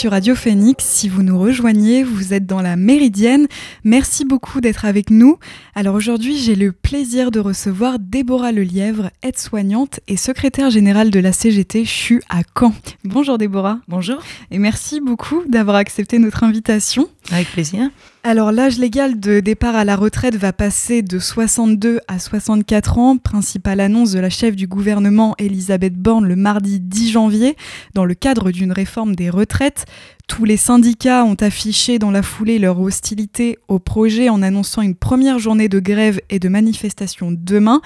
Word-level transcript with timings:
sur 0.00 0.12
Radio 0.12 0.34
Phoenix. 0.34 0.82
Si 0.82 1.10
vous 1.10 1.22
nous 1.22 1.38
rejoignez, 1.38 2.04
vous 2.04 2.32
êtes 2.32 2.46
dans 2.46 2.62
la 2.62 2.76
Méridienne. 2.76 3.48
Merci 3.84 4.24
beaucoup 4.24 4.62
d'être 4.62 4.86
avec 4.86 5.10
nous. 5.10 5.38
Alors 5.74 5.94
aujourd'hui, 5.94 6.38
j'ai 6.38 6.54
le 6.54 6.72
plaisir 6.72 7.30
de 7.30 7.38
recevoir 7.38 7.98
Déborah 7.98 8.50
Lelièvre, 8.50 9.10
aide-soignante 9.22 10.00
et 10.08 10.16
secrétaire 10.16 10.70
générale 10.70 11.10
de 11.10 11.20
la 11.20 11.32
CGT 11.32 11.84
CHU 11.84 12.22
à 12.30 12.40
Caen. 12.58 12.72
Bonjour 13.04 13.36
Déborah. 13.36 13.80
Bonjour. 13.88 14.22
Et 14.50 14.58
merci 14.58 15.00
beaucoup 15.00 15.42
d'avoir 15.46 15.76
accepté 15.76 16.18
notre 16.18 16.44
invitation. 16.44 17.06
Avec 17.30 17.50
plaisir. 17.50 17.90
Alors 18.22 18.52
l'âge 18.52 18.76
légal 18.76 19.18
de 19.18 19.40
départ 19.40 19.74
à 19.74 19.86
la 19.86 19.96
retraite 19.96 20.36
va 20.36 20.52
passer 20.52 21.00
de 21.00 21.18
62 21.18 22.00
à 22.06 22.18
64 22.18 22.98
ans, 22.98 23.16
principale 23.16 23.80
annonce 23.80 24.12
de 24.12 24.20
la 24.20 24.28
chef 24.28 24.56
du 24.56 24.66
gouvernement 24.66 25.34
Elisabeth 25.38 25.94
Borne 25.94 26.26
le 26.26 26.36
mardi 26.36 26.80
10 26.80 27.12
janvier 27.12 27.56
dans 27.94 28.04
le 28.04 28.12
cadre 28.12 28.50
d'une 28.50 28.72
réforme 28.72 29.16
des 29.16 29.30
retraites. 29.30 29.86
Tous 30.30 30.44
les 30.44 30.56
syndicats 30.56 31.24
ont 31.24 31.34
affiché 31.34 31.98
dans 31.98 32.12
la 32.12 32.22
foulée 32.22 32.60
leur 32.60 32.80
hostilité 32.80 33.58
au 33.66 33.80
projet 33.80 34.28
en 34.28 34.42
annonçant 34.42 34.80
une 34.80 34.94
première 34.94 35.40
journée 35.40 35.68
de 35.68 35.80
grève 35.80 36.20
et 36.30 36.38
de 36.38 36.48
manifestation 36.48 37.32
demain. 37.32 37.80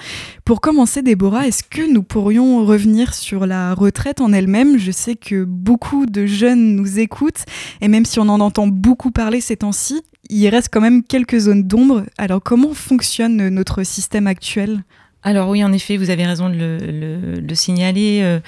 Pour 0.45 0.61
commencer, 0.61 1.01
Déborah, 1.01 1.47
est-ce 1.47 1.63
que 1.63 1.91
nous 1.91 2.03
pourrions 2.03 2.63
revenir 2.63 3.15
sur 3.15 3.47
la 3.47 3.73
retraite 3.73 4.21
en 4.21 4.31
elle-même? 4.31 4.77
Je 4.77 4.91
sais 4.91 5.15
que 5.15 5.43
beaucoup 5.43 6.05
de 6.05 6.27
jeunes 6.27 6.75
nous 6.75 6.99
écoutent 6.99 7.45
et 7.81 7.87
même 7.87 8.05
si 8.05 8.19
on 8.19 8.29
en 8.29 8.39
entend 8.39 8.67
beaucoup 8.67 9.09
parler 9.09 9.41
ces 9.41 9.57
temps-ci, 9.57 10.03
il 10.29 10.47
reste 10.47 10.69
quand 10.71 10.81
même 10.81 11.03
quelques 11.03 11.39
zones 11.39 11.63
d'ombre. 11.63 12.03
Alors 12.19 12.43
comment 12.43 12.75
fonctionne 12.75 13.49
notre 13.49 13.81
système 13.81 14.27
actuel? 14.27 14.83
Alors 15.23 15.49
oui, 15.49 15.63
en 15.63 15.73
effet, 15.73 15.97
vous 15.97 16.11
avez 16.11 16.27
raison 16.27 16.49
de 16.51 17.41
le, 17.41 17.55
signaler. 17.55 18.19
Euh, 18.21 18.39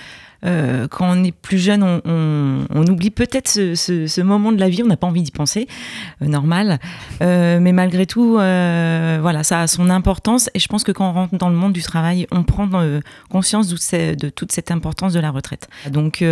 euh, 0.46 0.88
quand 0.88 1.10
on 1.10 1.24
est 1.24 1.32
plus 1.32 1.58
jeune, 1.58 1.84
on, 1.84 2.88
oublie 2.88 3.10
peut-être 3.10 3.50
ce, 3.50 4.22
moment 4.22 4.52
de 4.52 4.60
la 4.60 4.70
vie, 4.70 4.84
on 4.84 4.88
n'a 4.88 4.98
pas 4.98 5.08
envie 5.08 5.24
d'y 5.24 5.32
penser, 5.32 5.68
euh, 6.22 6.26
normal. 6.26 6.80
Euh, 7.22 7.60
mais 7.60 7.72
malgré 7.72 8.06
tout, 8.06 8.34
voilà, 8.34 9.44
ça 9.44 9.62
a 9.62 9.68
son 9.68 9.90
importance. 9.90 10.50
Et 10.54 10.60
je 10.60 10.68
pense 10.68 10.84
que 10.84 10.92
quand 10.92 11.10
on 11.10 11.14
rentre 11.14 11.38
dans 11.38 11.50
le 11.50 11.56
monde 11.56 11.74
du 11.74 11.82
travail, 11.82 12.28
on 12.32 12.44
prend 12.44 12.70
conscience 13.30 13.68
de, 13.68 14.30
toute 14.30 14.52
cette 14.52 14.72
importance 14.72 15.14
de 15.14 15.20
la 15.20 15.32
retraite. 15.32 15.68
Donc, 15.90 16.24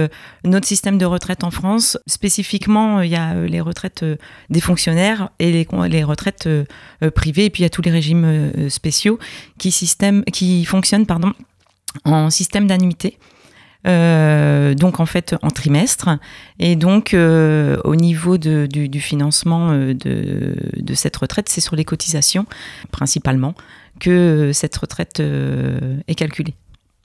notre 0.43 0.67
système 0.67 0.97
de 0.97 1.05
retraite 1.05 1.43
en 1.43 1.51
France, 1.51 1.97
spécifiquement, 2.07 3.01
il 3.01 3.09
y 3.09 3.15
a 3.15 3.35
les 3.35 3.61
retraites 3.61 4.05
des 4.49 4.61
fonctionnaires 4.61 5.29
et 5.39 5.51
les, 5.51 6.03
retraites 6.03 6.47
privées, 7.15 7.45
et 7.45 7.49
puis 7.49 7.61
il 7.61 7.65
y 7.65 7.67
a 7.67 7.69
tous 7.69 7.81
les 7.81 7.91
régimes 7.91 8.51
spéciaux 8.69 9.19
qui, 9.57 10.65
fonctionnent 10.65 11.05
en 12.03 12.29
système 12.29 12.67
d'annuité. 12.67 13.17
Euh, 13.85 14.73
donc 14.73 14.99
en 14.99 15.05
fait 15.05 15.35
en 15.41 15.49
trimestre. 15.49 16.09
Et 16.59 16.75
donc 16.75 17.13
euh, 17.13 17.77
au 17.83 17.95
niveau 17.95 18.37
du, 18.37 18.99
financement 18.99 19.71
euh, 19.71 19.93
de, 19.93 20.93
cette 20.93 21.15
retraite, 21.17 21.49
c'est 21.49 21.61
sur 21.61 21.75
les 21.75 21.85
cotisations 21.85 22.45
principalement 22.91 23.53
que 23.99 24.51
cette 24.53 24.75
retraite 24.75 25.21
est 25.21 26.15
calculée. 26.15 26.55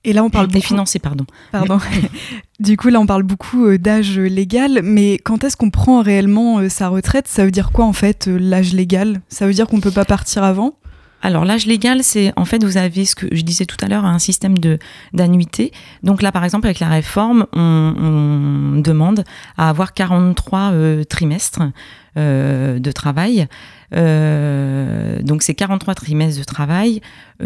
Et 0.02 0.14
là, 0.14 0.24
on 0.24 0.30
parle 0.30 0.48
des 0.48 0.62
financés, 0.62 0.98
pardon. 0.98 1.26
Pardon. 1.52 1.78
du 2.60 2.78
coup, 2.78 2.88
là, 2.88 2.98
on 2.98 3.06
parle 3.06 3.22
beaucoup 3.22 3.76
d'âge 3.76 4.18
légal, 4.18 4.80
mais 4.82 5.18
quand 5.18 5.44
est-ce 5.44 5.58
qu'on 5.58 5.68
prend 5.68 6.00
réellement 6.00 6.68
sa 6.70 6.88
retraite? 6.88 7.28
Ça 7.28 7.44
veut 7.44 7.50
dire 7.50 7.70
quoi 7.70 7.84
en 7.84 7.92
fait, 7.92 8.26
l'âge 8.26 8.72
légal? 8.72 9.20
Ça 9.28 9.46
veut 9.46 9.52
dire 9.52 9.66
qu'on 9.66 9.80
peut 9.80 9.90
pas 9.90 10.06
partir 10.06 10.42
avant? 10.42 10.74
Alors 11.22 11.44
l'âge 11.44 11.66
légal, 11.66 12.02
c'est 12.02 12.32
en 12.36 12.44
fait 12.44 12.64
vous 12.64 12.76
avez 12.76 13.04
ce 13.04 13.14
que 13.14 13.26
je 13.30 13.42
disais 13.42 13.66
tout 13.66 13.76
à 13.82 13.88
l'heure 13.88 14.04
un 14.04 14.18
système 14.18 14.56
de 14.58 14.78
d'annuité. 15.12 15.72
Donc 16.02 16.22
là 16.22 16.32
par 16.32 16.44
exemple 16.44 16.66
avec 16.66 16.80
la 16.80 16.88
réforme, 16.88 17.46
on, 17.52 18.80
demande 18.80 19.24
à 19.58 19.68
avoir 19.68 19.92
43 19.92 20.72
euh, 20.72 21.04
trimestres 21.04 21.62
euh, 22.16 22.78
de 22.78 22.92
travail. 22.92 23.46
Euh, 23.94 25.20
donc 25.22 25.42
c'est 25.42 25.54
43 25.54 25.94
trimestres 25.94 26.38
de 26.38 26.44
travail. 26.44 27.00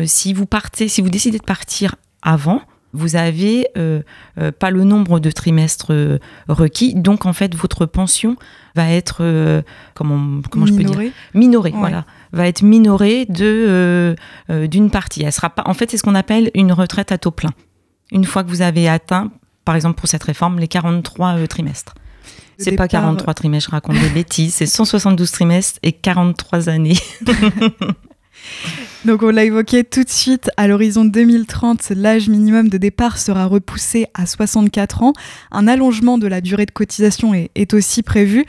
si 0.05 0.33
vous 0.33 0.47
partez, 0.47 0.89
si 0.89 1.03
vous 1.03 1.11
décidez 1.11 1.39
de 1.39 1.45
partir 1.45 1.97
avant, 2.23 2.63
vous 2.93 3.17
avez 3.17 3.67
pas 4.61 4.71
le 4.71 4.85
nombre 4.85 5.19
de 5.19 5.33
trimestres 5.33 5.93
requis, 6.49 6.95
donc 6.95 7.27
en 7.27 7.33
fait 7.33 7.55
votre 7.57 7.87
pension 7.87 8.37
va 8.77 8.89
être 8.89 9.65
comment 9.95 10.41
comment 10.49 10.67
je 10.67 10.75
peux 10.75 10.85
dire? 10.85 11.11
Minorée, 11.35 11.73
voilà 11.75 12.05
va 12.35 12.49
être 12.49 12.63
minorée 12.63 13.25
de 13.27 13.67
euh, 13.69 14.15
euh, 14.51 14.67
d'une 14.67 14.91
partie. 14.91 15.23
Elle 15.23 15.33
sera 15.33 15.51
pas. 15.51 15.63
En 15.67 15.75
fait, 15.75 15.91
c'est 15.91 15.97
ce 15.97 16.03
qu'on 16.03 16.15
appelle 16.15 16.51
une 16.55 16.73
retraite 16.73 17.13
à 17.13 17.19
taux 17.19 17.31
plein. 17.31 17.53
Une 18.13 18.25
fois 18.25 18.45
que 18.45 18.49
vous 18.49 18.63
avez 18.63 18.89
atteint, 18.89 19.31
par 19.65 19.77
exemple 19.77 19.99
pour 19.99 20.09
cette 20.09 20.25
réforme, 20.25 20.59
les 20.59 20.69
43 20.69 21.39
euh, 21.39 21.47
trimestres. 21.47 21.95
C'est 22.59 22.73
pas 22.73 22.87
43 22.87 23.35
trimestres, 23.35 23.71
je 23.71 23.75
raconte 23.75 23.99
des 23.99 24.11
bêtises. 24.11 24.55
C'est 24.55 24.67
172 24.67 25.31
trimestres 25.33 25.81
et 25.83 25.93
43 25.93 26.69
années. 26.69 26.99
Donc 29.05 29.23
on 29.23 29.29
l'a 29.29 29.45
évoqué 29.45 29.85
tout 29.85 30.03
de 30.03 30.09
suite, 30.09 30.51
à 30.57 30.67
l'horizon 30.67 31.05
2030, 31.05 31.91
l'âge 31.91 32.31
minimum 32.31 32.71
de 32.71 32.79
départ 32.79 33.19
sera 33.19 33.45
repoussé 33.45 34.07
à 34.15 34.25
64 34.25 35.03
ans. 35.03 35.13
Un 35.53 35.69
allongement 35.69 36.17
de 36.17 36.27
la 36.27 36.41
durée 36.41 36.65
de 36.65 36.71
cotisation 36.71 37.35
est, 37.35 37.75
aussi 37.75 38.03
prévu. 38.03 38.47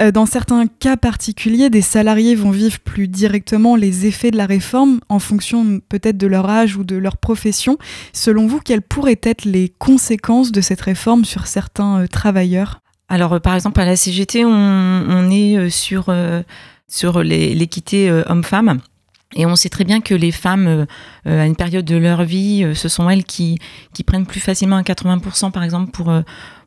Euh, 0.00 0.10
dans 0.10 0.26
certains 0.26 0.66
cas 0.66 0.98
particuliers, 0.98 1.70
des 1.70 1.80
salariés 1.80 2.34
vont 2.34 2.50
vivre 2.50 2.80
plus 2.80 3.08
directement 3.08 3.76
les 3.76 4.04
effets 4.04 4.30
de 4.30 4.36
la 4.36 4.44
réforme 4.44 5.00
en 5.08 5.18
fonction 5.18 5.80
peut-être 5.88 6.18
de 6.18 6.26
leur 6.26 6.50
âge 6.50 6.76
ou 6.76 6.84
de 6.84 6.96
leur 6.96 7.16
profession. 7.16 7.78
Selon 8.12 8.46
vous, 8.46 8.60
quelles 8.60 8.82
pourraient 8.82 9.20
être 9.22 9.46
les 9.46 9.72
conséquences 9.78 10.52
de 10.52 10.60
cette 10.60 10.82
réforme 10.82 11.24
sur 11.24 11.46
certains 11.46 12.02
euh, 12.02 12.06
travailleurs? 12.06 12.80
Alors 13.08 13.32
euh, 13.32 13.38
par 13.38 13.54
exemple 13.54 13.80
à 13.80 13.86
la 13.86 13.96
CGT, 13.96 14.44
on, 14.44 15.30
est 15.30 15.70
sur, 15.70 16.14
sur 16.88 17.22
l'équité 17.22 18.10
homme-femme. 18.26 18.80
Et 19.34 19.46
on 19.46 19.56
sait 19.56 19.68
très 19.68 19.84
bien 19.84 20.00
que 20.00 20.14
les 20.14 20.32
femmes, 20.32 20.66
euh, 20.66 20.86
euh, 21.26 21.42
à 21.42 21.46
une 21.46 21.56
période 21.56 21.84
de 21.84 21.96
leur 21.96 22.24
vie, 22.24 22.64
euh, 22.64 22.74
ce 22.74 22.88
sont 22.88 23.10
elles 23.10 23.24
qui, 23.24 23.58
prennent 24.06 24.26
plus 24.26 24.40
facilement 24.40 24.76
un 24.76 24.82
80% 24.82 25.50
par 25.50 25.62
exemple 25.62 25.90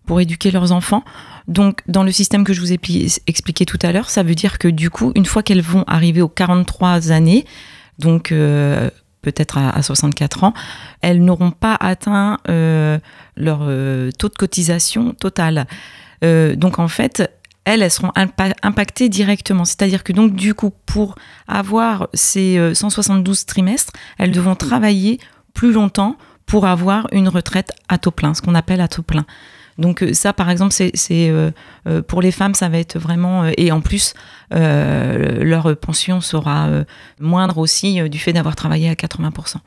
pour 0.05 0.21
éduquer 0.21 0.51
leurs 0.51 0.71
enfants. 0.71 1.03
Donc 1.47 1.81
dans 1.87 2.03
le 2.03 2.11
système 2.11 2.43
que 2.43 2.53
je 2.53 2.61
vous 2.61 2.73
ai 2.73 2.79
expliqué 3.27 3.65
tout 3.65 3.79
à 3.81 3.91
l'heure, 3.91 4.09
ça 4.09 4.23
veut 4.23 4.35
dire 4.35 4.57
que 4.57 4.67
du 4.67 4.89
coup, 4.89 5.11
une 5.15 5.25
fois 5.25 5.43
qu'elles 5.43 5.61
vont 5.61 5.83
arriver 5.87 6.21
aux 6.21 6.29
43 6.29 7.11
années, 7.11 7.45
donc 7.99 8.29
peut-être 9.21 9.57
à, 9.57 9.81
64 9.81 10.45
ans, 10.45 10.53
elles 11.01 11.23
n'auront 11.23 11.51
pas 11.51 11.77
atteint 11.79 12.39
leur 12.47 13.59
taux 14.17 14.29
de 14.29 14.35
cotisation 14.37 15.13
total. 15.13 15.67
donc 16.21 16.79
en 16.79 16.87
fait, 16.87 17.29
elles, 17.67 17.81
elles 17.81 17.91
seront 17.91 18.13
impactées 18.15 19.09
directement. 19.09 19.65
C'est-à-dire 19.65 20.03
que 20.03 20.13
donc 20.13 20.33
du 20.33 20.53
coup, 20.53 20.71
pour 20.85 21.15
avoir 21.47 22.07
ces 22.13 22.73
172 22.73 23.41
euh, 23.41 23.45
trimestres, 23.45 23.91
elles 24.17 24.31
devront 24.31 24.55
travailler 24.55 25.19
plus 25.53 25.73
longtemps 25.73 26.15
pour 26.45 26.65
avoir 26.65 27.07
une 27.11 27.27
retraite 27.27 27.71
à 27.89 27.97
taux 27.97 28.11
plein, 28.11 28.33
ce 28.33 28.41
qu'on 28.41 28.55
appelle 28.55 28.79
à 28.79 28.87
taux 28.87 29.03
plein. 29.03 29.25
Donc 29.77 30.01
euh, 30.01 30.13
ça, 30.13 30.31
par 30.31 30.49
exemple, 30.49 30.73
c'est 30.73 30.93
euh, 31.09 31.51
pour 32.07 32.21
les 32.21 32.31
femmes, 32.31 32.53
ça 32.53 32.69
va 32.69 32.77
être 32.77 32.97
vraiment 32.97 33.45
et 33.57 33.71
en 33.71 33.81
plus 33.81 34.13
leur 34.49 35.75
pension 35.77 36.21
sera 36.21 36.69
moindre 37.19 37.57
aussi 37.57 38.09
du 38.09 38.17
fait 38.17 38.31
d'avoir 38.31 38.55
travaillé 38.55 38.89
à 38.89 38.93
80%. 38.93 39.57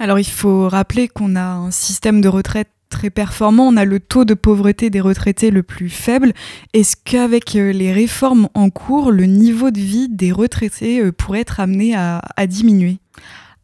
Alors 0.00 0.18
il 0.18 0.26
faut 0.26 0.68
rappeler 0.68 1.06
qu'on 1.06 1.36
a 1.36 1.44
un 1.44 1.70
système 1.70 2.20
de 2.20 2.26
retraite 2.26 2.68
très 2.92 3.10
performant, 3.10 3.66
on 3.66 3.76
a 3.76 3.84
le 3.84 3.98
taux 3.98 4.24
de 4.24 4.34
pauvreté 4.34 4.90
des 4.90 5.00
retraités 5.00 5.50
le 5.50 5.64
plus 5.64 5.88
faible. 5.88 6.32
Est-ce 6.74 6.94
qu'avec 7.02 7.56
euh, 7.56 7.72
les 7.72 7.92
réformes 7.92 8.48
en 8.54 8.70
cours, 8.70 9.10
le 9.10 9.24
niveau 9.24 9.72
de 9.72 9.80
vie 9.80 10.08
des 10.08 10.30
retraités 10.30 11.00
euh, 11.00 11.10
pourrait 11.10 11.40
être 11.40 11.58
amené 11.58 11.96
à, 11.96 12.20
diminuer? 12.46 12.98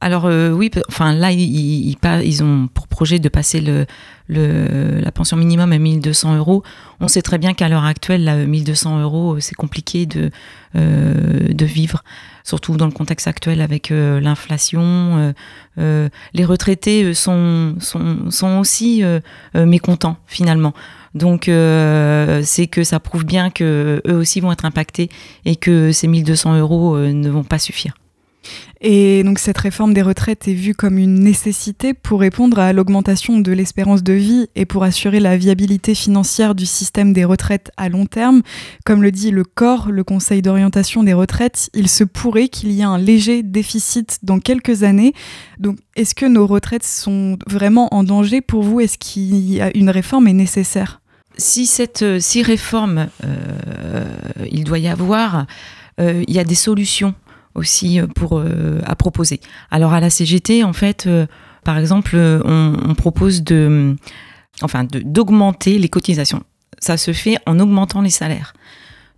Alors 0.01 0.27
euh, 0.27 0.51
oui, 0.51 0.71
enfin 0.89 1.13
là 1.13 1.33
ils, 1.33 1.97
ils, 2.23 2.43
ont 2.45 2.69
pour 2.73 2.87
projet 2.87 3.19
de 3.19 3.29
passer 3.29 3.61
le, 3.61 3.87
la 4.29 5.13
pension 5.13 5.37
minimum 5.37 5.73
à 5.73 5.79
1200 5.79 6.37
euros. 6.37 6.63
On 7.01 7.09
sait 7.09 7.23
très 7.23 7.39
bien 7.39 7.55
qu'à 7.55 7.69
l'heure 7.69 7.85
actuelle, 7.85 8.25
là, 8.25 8.37
1200 8.37 9.01
euros, 9.01 9.41
c'est 9.41 9.55
compliqué 9.55 10.07
de, 10.07 10.31
de 10.75 11.65
vivre 11.65 12.03
surtout 12.49 12.79
dans 12.79 12.87
le 12.87 12.93
contexte 12.93 13.29
actuel 13.29 13.61
avec 13.61 13.91
euh, 13.91 14.21
l'inflation. 14.21 14.81
Euh, 14.83 15.33
euh, 15.79 16.09
les 16.33 16.47
retraités 16.47 17.13
sont, 17.13 17.77
sont, 17.81 18.59
aussi 18.59 19.05
mécontents 19.55 20.17
finalement. 20.27 20.73
Donc 21.15 21.45
c'est 21.45 22.67
que 22.67 22.85
ça 22.85 23.01
prouve 23.01 23.25
bien 23.25 23.51
que 23.51 24.03
eux 24.07 24.17
aussi 24.17 24.41
vont 24.41 24.51
être 24.51 24.65
impactés 24.65 25.11
et 25.45 25.57
que 25.57 25.93
ces 25.93 26.09
1200 26.09 26.59
euros 26.59 26.97
ne 26.99 27.29
vont 27.29 27.45
pas 27.45 27.59
suffire. 27.59 27.95
Et 28.81 29.25
donc 29.25 29.41
cette 29.41 29.59
réforme 29.59 29.93
des 29.93 30.03
retraites 30.03 30.47
est 30.47 30.55
vue 30.55 30.75
comme 30.75 30.99
une 30.99 31.19
nécessité 31.19 31.95
pour 31.95 32.21
répondre 32.21 32.61
à 32.61 32.73
l'augmentation 32.73 33.41
de 33.41 33.51
l'espérance 33.51 34.05
de 34.05 34.13
vie 34.13 34.47
et 34.55 34.67
pour 34.67 34.85
assurer 34.85 35.19
la 35.19 35.37
viabilité 35.37 35.95
financière 35.95 36.55
du 36.55 36.65
système 36.65 37.13
des 37.13 37.25
retraites 37.25 37.73
à 37.77 37.89
long 37.89 38.07
terme. 38.07 38.43
Comme 38.85 39.03
le 39.03 39.11
dit 39.11 39.33
le 39.33 39.43
corps, 39.43 39.91
le 39.91 40.05
Conseil 40.05 40.43
d'orientation 40.43 41.03
des 41.03 41.13
retraites, 41.13 41.71
il 41.75 41.89
se 41.89 42.05
pourrait 42.05 42.49
qu'il 42.49 42.71
y 42.71 42.81
ait 42.81 42.85
un 42.85 42.99
léger 42.99 43.43
déficit 43.43 44.19
dans 44.23 44.39
quelques 44.39 44.85
années. 44.85 45.13
Donc 45.59 45.79
est-ce 45.97 46.15
que 46.15 46.27
nos 46.27 46.47
retraites 46.47 46.85
sont 46.85 47.37
vraiment 47.49 47.93
en 47.93 48.05
danger 48.05 48.41
pour 48.41 48.63
vous? 48.63 48.79
Est-ce 48.81 48.97
qu'une 48.99 49.91
réforme 49.91 50.29
est 50.29 50.33
nécessaire? 50.33 51.01
Si 51.37 51.67
cette 51.67 52.21
si 52.21 52.43
réforme 52.43 53.09
il 54.51 54.63
doit 54.65 54.79
y 54.79 54.89
avoir, 54.89 55.47
il 55.99 56.33
y 56.33 56.39
a 56.39 56.45
des 56.45 56.55
solutions 56.55 57.15
aussi 57.59 58.01
pour 58.15 58.43
à 58.85 58.97
proposer. 58.97 59.41
Alors 59.71 59.93
à 59.93 60.01
la 60.01 60.11
CGT, 60.11 60.65
en 60.65 60.73
fait, 60.73 61.09
par 61.65 61.79
exemple, 61.79 62.17
on, 62.17 62.95
propose 62.95 63.43
de 63.43 63.97
enfin 64.63 64.85
d'augmenter 64.85 65.79
les 65.79 65.89
cotisations. 65.89 66.43
Ça 66.79 66.97
se 66.97 67.13
fait 67.13 67.37
en 67.47 67.59
augmentant 67.59 68.01
les 68.01 68.11
salaires. 68.11 68.55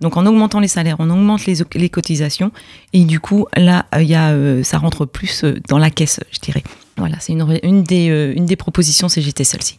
Donc 0.00 0.16
en 0.16 0.24
augmentant 0.24 0.60
les 0.60 0.68
salaires, 0.68 0.96
on 0.98 1.10
augmente 1.10 1.44
les, 1.46 1.88
cotisations 1.90 2.52
et 2.94 3.04
du 3.04 3.20
coup 3.20 3.46
là, 3.54 3.84
y 3.98 4.14
a, 4.14 4.30
euh, 4.30 4.62
ça 4.62 4.78
rentre 4.78 5.04
plus 5.04 5.44
euh, 5.44 5.60
dans 5.68 5.76
la 5.76 5.90
caisse, 5.90 6.20
je 6.32 6.38
dirais. 6.38 6.62
Voilà, 6.96 7.16
c'est 7.20 7.32
une, 7.32 7.82
des, 7.82 8.08
euh, 8.08 8.32
une 8.34 8.46
des 8.46 8.56
propositions 8.56 9.08
CGT 9.08 9.44
celle-ci. 9.44 9.78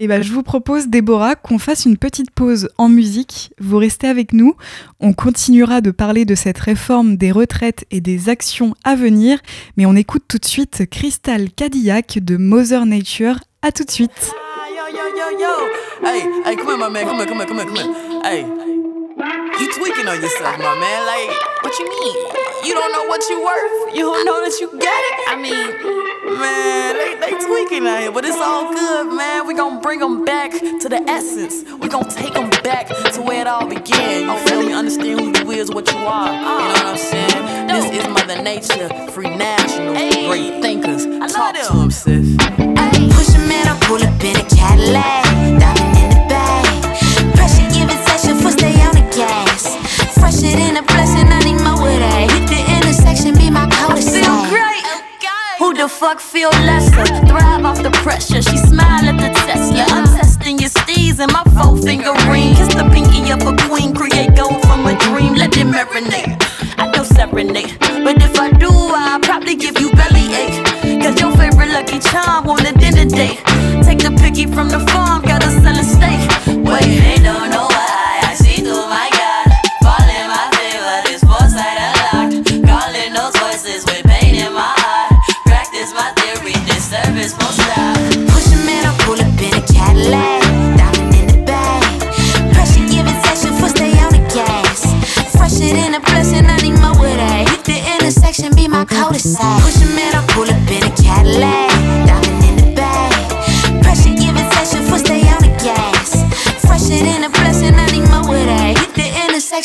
Eh 0.00 0.06
ben, 0.06 0.22
je 0.22 0.32
vous 0.32 0.44
propose, 0.44 0.86
Déborah, 0.86 1.34
qu'on 1.34 1.58
fasse 1.58 1.84
une 1.84 1.96
petite 1.96 2.30
pause 2.30 2.68
en 2.78 2.88
musique. 2.88 3.50
Vous 3.58 3.78
restez 3.78 4.06
avec 4.06 4.32
nous. 4.32 4.54
On 5.00 5.12
continuera 5.12 5.80
de 5.80 5.90
parler 5.90 6.24
de 6.24 6.36
cette 6.36 6.58
réforme 6.60 7.16
des 7.16 7.32
retraites 7.32 7.84
et 7.90 8.00
des 8.00 8.28
actions 8.28 8.76
à 8.84 8.94
venir. 8.94 9.40
Mais 9.76 9.86
on 9.86 9.96
écoute 9.96 10.22
tout 10.28 10.38
de 10.38 10.44
suite 10.44 10.88
Crystal 10.88 11.50
Cadillac 11.50 12.20
de 12.22 12.36
Mother 12.36 12.86
Nature. 12.86 13.40
À 13.60 13.72
tout 13.72 13.82
de 13.82 13.90
suite. 13.90 14.32
Hey, 16.04 16.22
hey, 16.46 16.54
come 16.54 16.68
here, 16.68 16.78
my 16.78 16.88
man. 16.88 17.04
Come 17.04 17.16
here, 17.16 17.26
come 17.26 17.38
here, 17.38 17.46
come 17.48 17.58
here, 17.58 17.66
come 17.66 17.76
here. 17.76 18.22
Hey, 18.22 18.42
you 19.58 19.66
tweaking 19.72 20.06
on 20.06 20.22
yourself, 20.22 20.58
my 20.58 20.78
man. 20.78 21.06
Like, 21.06 21.28
what 21.64 21.76
you 21.76 21.86
mean? 21.90 22.14
You 22.64 22.74
don't 22.74 22.92
know 22.92 23.04
what 23.08 23.28
you 23.28 23.42
worth. 23.42 23.96
You 23.96 24.02
don't 24.02 24.24
know 24.24 24.40
that 24.44 24.60
you 24.60 24.70
get 24.78 25.02
it. 25.10 25.16
I 25.26 25.34
mean, 25.42 26.38
man, 26.38 26.67
they, 27.30 27.46
tweaking 27.46 27.86
out 27.86 28.00
here, 28.00 28.12
but 28.12 28.24
it's 28.24 28.36
all 28.36 28.72
good, 28.72 29.12
man. 29.14 29.46
We 29.46 29.54
gonna 29.54 29.80
bring 29.80 29.98
them 30.00 30.24
back 30.24 30.52
to 30.52 30.88
the 30.88 31.02
essence. 31.08 31.64
We 31.80 31.88
gonna 31.88 32.10
take 32.10 32.34
them 32.34 32.50
back 32.62 32.88
to 32.88 33.22
where 33.22 33.42
it 33.42 33.46
all 33.46 33.66
began. 33.66 34.28
You 34.28 34.38
feel 34.46 34.62
me? 34.62 34.72
Understand 34.72 35.20
who 35.20 35.26
you 35.38 35.50
is, 35.60 35.70
what 35.70 35.90
you 35.92 35.98
are. 35.98 36.32
You 36.32 36.40
know 36.40 36.72
what 36.72 36.86
I'm 36.86 36.96
saying? 36.96 37.68
This 37.68 38.00
is 38.00 38.08
Mother 38.08 38.42
Nature, 38.42 38.88
free 39.10 39.30
national, 39.36 39.94
great 40.28 40.62
thinkers. 40.62 41.04
Talk 41.32 41.54
to 41.54 41.72
them, 41.72 41.90
sis. 41.90 42.36
Push 42.36 43.34
a 43.34 43.38
man, 43.48 43.68
I 43.68 43.78
pull 43.82 44.02
up 44.02 44.24
in 44.24 44.36
a 44.36 44.48
Cadillac. 44.48 45.27
Fuck 55.98 56.20
feel 56.20 56.50
lesser? 56.50 57.04
Thrive 57.26 57.64
off 57.64 57.82
the 57.82 57.90
pressure. 57.90 58.40
She 58.40 58.56
smile 58.56 59.04
at 59.10 59.18
the 59.18 59.30
Tesla. 59.34 59.84
I'm 59.90 60.06
testing 60.16 60.58
your 60.58 60.70
steez 60.70 61.18
and 61.18 61.32
my 61.32 61.42
four 61.56 61.76
finger 61.82 62.12
ring. 62.30 62.54
Kiss 62.54 62.72
the 62.74 62.88
pinky 62.94 63.30
of 63.32 63.42
a 63.42 63.54
queen. 63.66 63.94
Create 63.94 64.17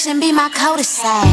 intersection, 0.05 0.19
be 0.19 0.31
my 0.31 0.49
cul-de-sac. 0.49 1.25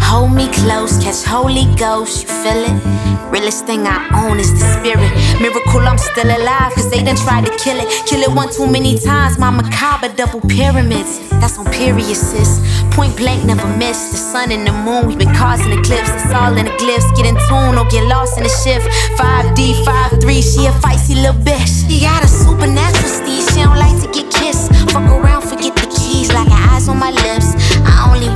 Hold 0.00 0.32
me 0.32 0.48
close, 0.52 0.98
catch 1.02 1.24
Holy 1.24 1.66
Ghost, 1.76 2.22
you 2.22 2.28
feel 2.28 2.64
it? 2.64 2.95
Realest 3.36 3.66
thing 3.66 3.84
I 3.84 4.00
own 4.24 4.40
is 4.40 4.48
the 4.48 4.64
spirit. 4.80 5.12
Miracle, 5.44 5.84
I'm 5.84 5.98
still 6.00 6.24
alive, 6.24 6.72
cause 6.72 6.88
they 6.88 7.04
done 7.04 7.20
tried 7.20 7.44
to 7.44 7.52
kill 7.60 7.76
it. 7.76 7.84
Kill 8.08 8.24
it 8.24 8.32
one 8.32 8.48
too 8.48 8.64
many 8.64 8.98
times, 8.98 9.36
my 9.36 9.50
macabre 9.50 10.08
double 10.16 10.40
pyramids. 10.40 11.20
That's 11.36 11.58
on 11.58 11.66
period, 11.66 12.16
sis. 12.16 12.64
Point 12.96 13.14
blank, 13.14 13.44
never 13.44 13.68
miss. 13.76 14.08
The 14.08 14.16
sun 14.16 14.52
and 14.52 14.66
the 14.66 14.72
moon, 14.72 15.06
we've 15.06 15.18
been 15.18 15.36
causing 15.36 15.68
eclipse. 15.68 16.08
It's 16.16 16.32
all 16.32 16.56
in 16.56 16.64
the 16.64 16.72
glyphs. 16.80 17.04
Get 17.12 17.28
in 17.28 17.36
tune 17.44 17.76
or 17.76 17.84
get 17.92 18.08
lost 18.08 18.38
in 18.38 18.44
the 18.44 18.54
shift. 18.64 18.88
5D, 19.20 19.84
5-3, 19.84 20.40
she 20.40 20.64
a 20.64 20.72
feisty 20.80 21.20
little 21.20 21.36
bitch. 21.44 21.84
She 21.84 22.00
got 22.00 22.24
a 22.24 22.28
supernatural 22.28 23.04
steed, 23.04 23.44
she 23.52 23.60
don't 23.60 23.76
like 23.76 24.00
to 24.00 24.08
get 24.16 24.32
kissed. 24.32 24.72
Fuck 24.96 25.12
around, 25.12 25.35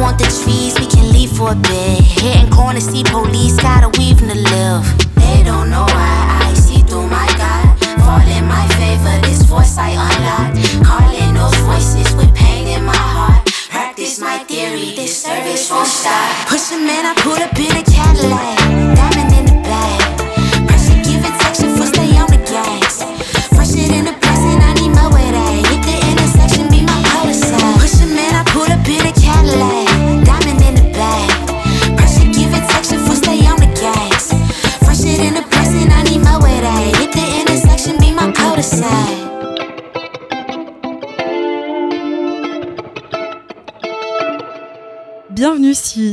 want 0.00 0.18
the 0.18 0.24
trees, 0.24 0.72
we 0.80 0.86
can 0.86 1.12
leave 1.12 1.30
for 1.30 1.52
a 1.52 1.54
bit. 1.54 2.00
Hitting 2.00 2.50
corners, 2.50 2.88
see 2.88 3.04
police, 3.04 3.56
gotta 3.60 3.88
weave 4.00 4.18
to 4.18 4.34
live. 4.34 4.82
They 5.20 5.44
don't 5.44 5.68
know 5.70 5.84
why 5.84 6.48
I 6.48 6.54
see 6.54 6.80
through 6.80 7.06
my 7.06 7.28
God. 7.36 7.76
Fall 8.00 8.24
in 8.36 8.48
my 8.48 8.66
favor, 8.80 9.14
this 9.26 9.42
voice 9.42 9.76
I 9.76 9.90
unlocked. 9.92 10.56
Calling 10.82 11.34
those 11.34 11.56
voices 11.68 12.08
with 12.16 12.34
pain 12.34 12.66
in 12.66 12.84
my 12.84 12.96
heart. 12.96 13.44
Practice 13.68 14.18
my 14.18 14.38
theory, 14.48 14.96
this 14.96 15.22
service 15.22 15.70
won't 15.70 15.86
stop. 15.86 16.48
Push 16.48 16.72
a 16.72 16.78
man, 16.78 17.04
I 17.04 17.14
put 17.20 17.40
up 17.40 17.54
in 17.60 17.76
a 17.76 17.84
Cadillac. 17.84 18.56
Diamond 18.96 19.29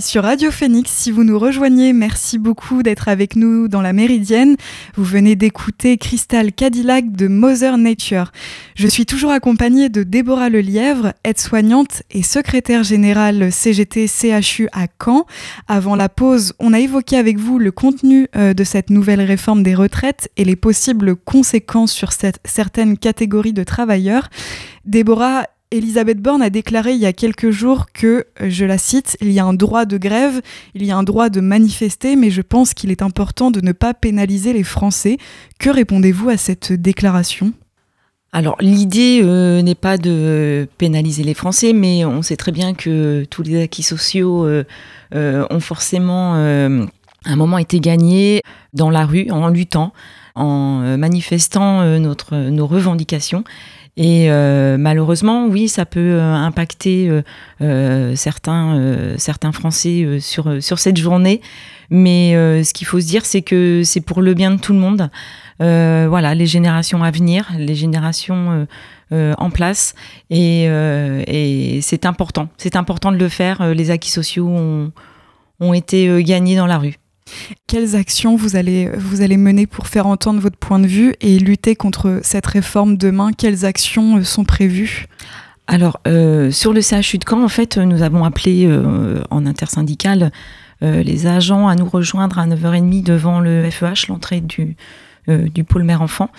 Sur 0.01 0.24
Radio 0.24 0.51
Phoenix. 0.51 0.92
Si 0.92 1.12
vous 1.12 1.24
nous 1.24 1.39
rejoignez, 1.39 1.92
merci 1.94 2.38
beaucoup 2.38 2.84
d'être 2.84 3.08
avec 3.08 3.36
nous 3.36 3.68
dans 3.68 3.82
la 3.82 3.94
Méridienne. 3.94 4.56
Vous 4.96 5.04
venez 5.04 5.36
d'écouter 5.36 5.98
Crystal 5.98 6.51
Cadillac 6.54 7.12
de 7.12 7.27
Mother 7.27 7.77
Nature. 7.77 8.32
Je 8.75 8.88
suis 8.88 9.06
toujours 9.06 9.32
accompagnée 9.32 9.89
de 9.89 10.04
Déborah 10.04 10.50
Lelièvre, 10.50 11.13
aide-soignante 11.24 12.04
et 12.12 12.24
secrétaire 12.24 12.84
générale 12.84 13.51
CGT-CHU 13.51 14.68
à 14.72 14.88
Caen. 15.04 15.25
Avant 15.68 15.96
la 15.96 16.10
pause, 16.10 16.54
on 16.60 16.74
a 16.74 16.80
évoqué 16.80 17.18
avec 17.18 17.38
vous 17.38 17.58
le 17.58 17.72
contenu 17.72 18.27
euh, 18.36 18.54
de 18.54 18.63
cette 18.63 18.89
nouvelle 18.89 19.22
réforme 19.22 19.63
des 19.63 19.75
retraites 19.75 20.30
et 20.38 20.46
les 20.46 20.56
possibles 20.56 21.16
conséquences 21.16 21.92
sur 21.92 22.12
cette- 22.12 22.39
certaines 22.46 22.98
catégories 22.98 23.54
de 23.54 23.63
travailleurs. 23.63 24.30
Déborah, 24.86 25.44
Elisabeth 25.72 26.22
Borne 26.22 26.42
a 26.42 26.50
déclaré 26.50 26.94
il 26.94 27.00
y 27.00 27.06
a 27.06 27.12
quelques 27.12 27.50
jours 27.50 27.88
que, 27.92 28.26
euh, 28.42 28.50
je 28.50 28.64
la 28.64 28.78
cite, 28.78 29.18
il 29.20 29.32
y 29.32 29.40
a 29.40 29.46
un 29.46 29.54
droit 29.54 29.84
de 29.86 29.98
grève, 29.98 30.42
il 30.76 30.86
y 30.86 30.92
a 30.92 30.98
un 30.98 31.04
droit 31.04 31.30
de 31.30 31.42
manifester, 31.42 32.16
mais 32.16 32.30
je 32.30 32.42
pense 32.42 32.74
qu'il 32.74 32.90
est 32.90 33.02
important 33.02 33.52
de 33.52 33.60
ne 33.60 33.74
pas 33.74 33.94
pénaliser 33.94 34.54
les 34.54 34.64
Français. 34.64 35.18
Que 35.60 35.70
répondez-vous 35.70 36.30
à 36.30 36.38
cette 36.38 36.72
déclaration? 36.72 37.52
Alors 38.32 38.56
l'idée 38.62 39.20
euh, 39.24 39.62
n'est 39.62 39.76
pas 39.76 39.98
de 39.98 40.70
pénaliser 40.78 41.24
les 41.24 41.34
Français, 41.34 41.74
mais 41.74 42.06
on 42.06 42.22
sait 42.22 42.38
très 42.38 42.54
bien 42.54 42.74
que 42.74 43.26
tous 43.30 43.44
les 43.44 43.64
acquis 43.64 43.84
sociaux 43.84 44.46
euh, 44.46 44.64
ont 45.12 45.60
forcément 45.60 46.36
un 46.36 47.36
moment 47.36 47.58
était 47.58 47.80
gagné 47.80 48.42
dans 48.74 48.90
la 48.90 49.06
rue 49.06 49.30
en 49.32 49.48
luttant, 49.50 49.92
en 50.36 50.98
manifestant 50.98 52.00
nos 52.00 52.68
revendications. 52.68 53.44
Et 53.98 54.30
malheureusement, 54.77 55.48
oui, 55.48 55.68
ça 55.68 55.86
peut 55.86 56.22
impacter 56.22 57.10
certains, 58.16 59.16
certains 59.18 59.51
Français 59.51 60.20
sur, 60.20 60.62
sur 60.62 60.77
cette 60.77 60.98
journée. 60.98 61.42
Mais 61.89 62.34
ce 62.63 62.74
qu'il 62.74 62.86
faut 62.86 63.00
se 63.00 63.08
dire, 63.08 63.25
c'est 63.25 63.42
que 63.42 63.82
c'est 63.84 64.01
pour 64.01 64.22
le 64.22 64.36
bien 64.36 64.51
de 64.51 64.60
tout 64.60 64.74
le 64.74 64.80
monde. 64.80 65.10
voilà, 65.60 66.36
les 66.36 66.46
générations 66.46 67.04
à 67.04 67.10
venir, 67.10 67.50
les 67.58 67.74
générations 67.74 68.68
euh, 69.13 69.34
en 69.38 69.50
place 69.50 69.96
euh, 70.34 71.24
et, 71.27 71.80
c'est 71.82 72.06
important. 72.06 72.50
C'est 72.58 72.75
important 72.75 73.13
de 73.13 73.18
le 73.18 73.30
faire. 73.30 73.62
Euh, 73.62 73.74
les 73.74 73.89
acquis 73.89 74.12
sociaux 74.12 74.50
ont, 74.50 74.92
ont 75.62 75.74
été 75.74 76.22
gagnés 76.25 76.58
dans 76.58 76.66
la 76.66 76.77
rue. 76.77 76.98
Quelles 77.68 77.96
actions 77.96 78.36
vous 78.36 78.56
allez, 78.56 78.90
mener 79.38 79.68
pour 79.68 79.88
faire 79.88 80.08
entendre 80.08 80.40
votre 80.40 80.58
point 80.58 80.80
de 80.80 80.88
vue 80.88 81.14
et 81.22 81.40
lutter 81.40 81.76
contre 81.76 82.20
cette 82.24 82.46
réforme 82.46 82.98
demain? 82.98 83.32
Quelles 83.32 83.66
actions 83.66 84.24
sont 84.24 84.44
prévues? 84.44 85.08
Alors, 85.68 86.00
sur 86.06 86.74
le 86.74 86.82
CHU 86.82 87.18
de 87.18 87.26
Caen, 87.28 87.44
en 87.44 87.50
fait, 87.50 87.78
nous 87.78 88.02
avons 88.02 88.24
appelé 88.24 88.70
en 89.30 89.46
intersyndical 89.46 90.32
les 90.82 91.28
agents 91.28 91.68
à 91.68 91.76
nous 91.76 91.88
rejoindre 91.88 92.40
à 92.40 92.48
9h30 92.48 93.04
devant 93.04 93.42
le 93.42 93.70
FEH, 93.70 94.08
l'entrée 94.08 94.40
du, 94.40 94.78
du 95.28 95.64
pôle 95.66 95.84
mère-enfant. 95.84 96.30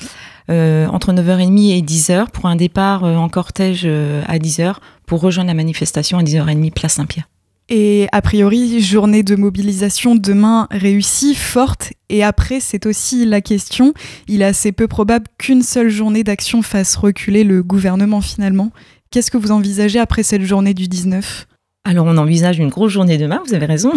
Euh, 0.50 0.86
entre 0.86 1.12
9h30 1.12 1.76
et 1.76 1.82
10h 1.82 2.30
pour 2.30 2.46
un 2.46 2.56
départ 2.56 3.04
euh, 3.04 3.16
en 3.16 3.28
cortège 3.28 3.82
euh, 3.84 4.22
à 4.26 4.38
10h 4.38 4.76
pour 5.04 5.20
rejoindre 5.20 5.48
la 5.48 5.54
manifestation 5.54 6.16
à 6.16 6.22
10h30 6.22 6.72
place 6.72 6.94
Saint-Pierre. 6.94 7.28
Et 7.68 8.08
a 8.12 8.22
priori, 8.22 8.80
journée 8.80 9.22
de 9.22 9.36
mobilisation 9.36 10.14
demain 10.14 10.68
réussie, 10.70 11.34
forte. 11.34 11.92
Et 12.08 12.24
après, 12.24 12.60
c'est 12.60 12.86
aussi 12.86 13.26
la 13.26 13.40
question, 13.40 13.92
il 14.26 14.40
est 14.40 14.46
assez 14.46 14.72
peu 14.72 14.88
probable 14.88 15.26
qu'une 15.36 15.62
seule 15.62 15.90
journée 15.90 16.24
d'action 16.24 16.62
fasse 16.62 16.96
reculer 16.96 17.44
le 17.44 17.62
gouvernement 17.62 18.22
finalement. 18.22 18.70
Qu'est-ce 19.10 19.30
que 19.30 19.36
vous 19.36 19.50
envisagez 19.50 19.98
après 19.98 20.22
cette 20.22 20.42
journée 20.42 20.74
du 20.74 20.88
19 20.88 21.46
alors 21.84 22.04
on 22.04 22.18
envisage 22.18 22.58
une 22.58 22.68
grosse 22.68 22.92
journée 22.92 23.16
demain, 23.16 23.40
vous 23.46 23.54
avez 23.54 23.64
raison. 23.64 23.92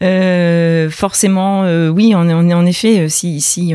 forcément, 0.90 1.62
oui, 1.92 2.12
en, 2.12 2.28
en, 2.28 2.66
effet, 2.66 3.08
si, 3.08 3.40
si 3.40 3.72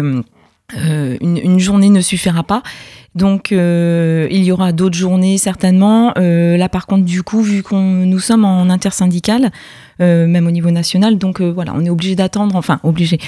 euh, 0.74 1.18
une, 1.22 1.60
journée 1.60 1.90
ne 1.90 2.02
suffira 2.02 2.44
pas. 2.44 2.64
Donc 3.16 3.52
euh, 3.52 4.28
il 4.30 4.44
y 4.44 4.52
aura 4.52 4.72
d'autres 4.72 4.98
journées 4.98 5.38
certainement. 5.38 6.14
Euh, 6.18 6.58
là 6.58 6.70
par 6.70 6.86
contre 6.86 7.06
du 7.06 7.24
coup 7.24 7.42
vu 7.42 7.64
qu'on 7.64 7.82
nous 7.82 8.20
sommes 8.20 8.46
en 8.46 8.70
intersyndical, 8.70 9.52
même 10.00 10.46
au 10.46 10.52
niveau 10.52 10.72
national, 10.72 11.18
donc 11.18 11.42
voilà 11.42 11.74
on 11.76 11.86
est 11.86 11.90
obligé 11.90 12.16
d'attendre. 12.16 12.56
Enfin 12.56 12.80
obligé. 12.84 13.20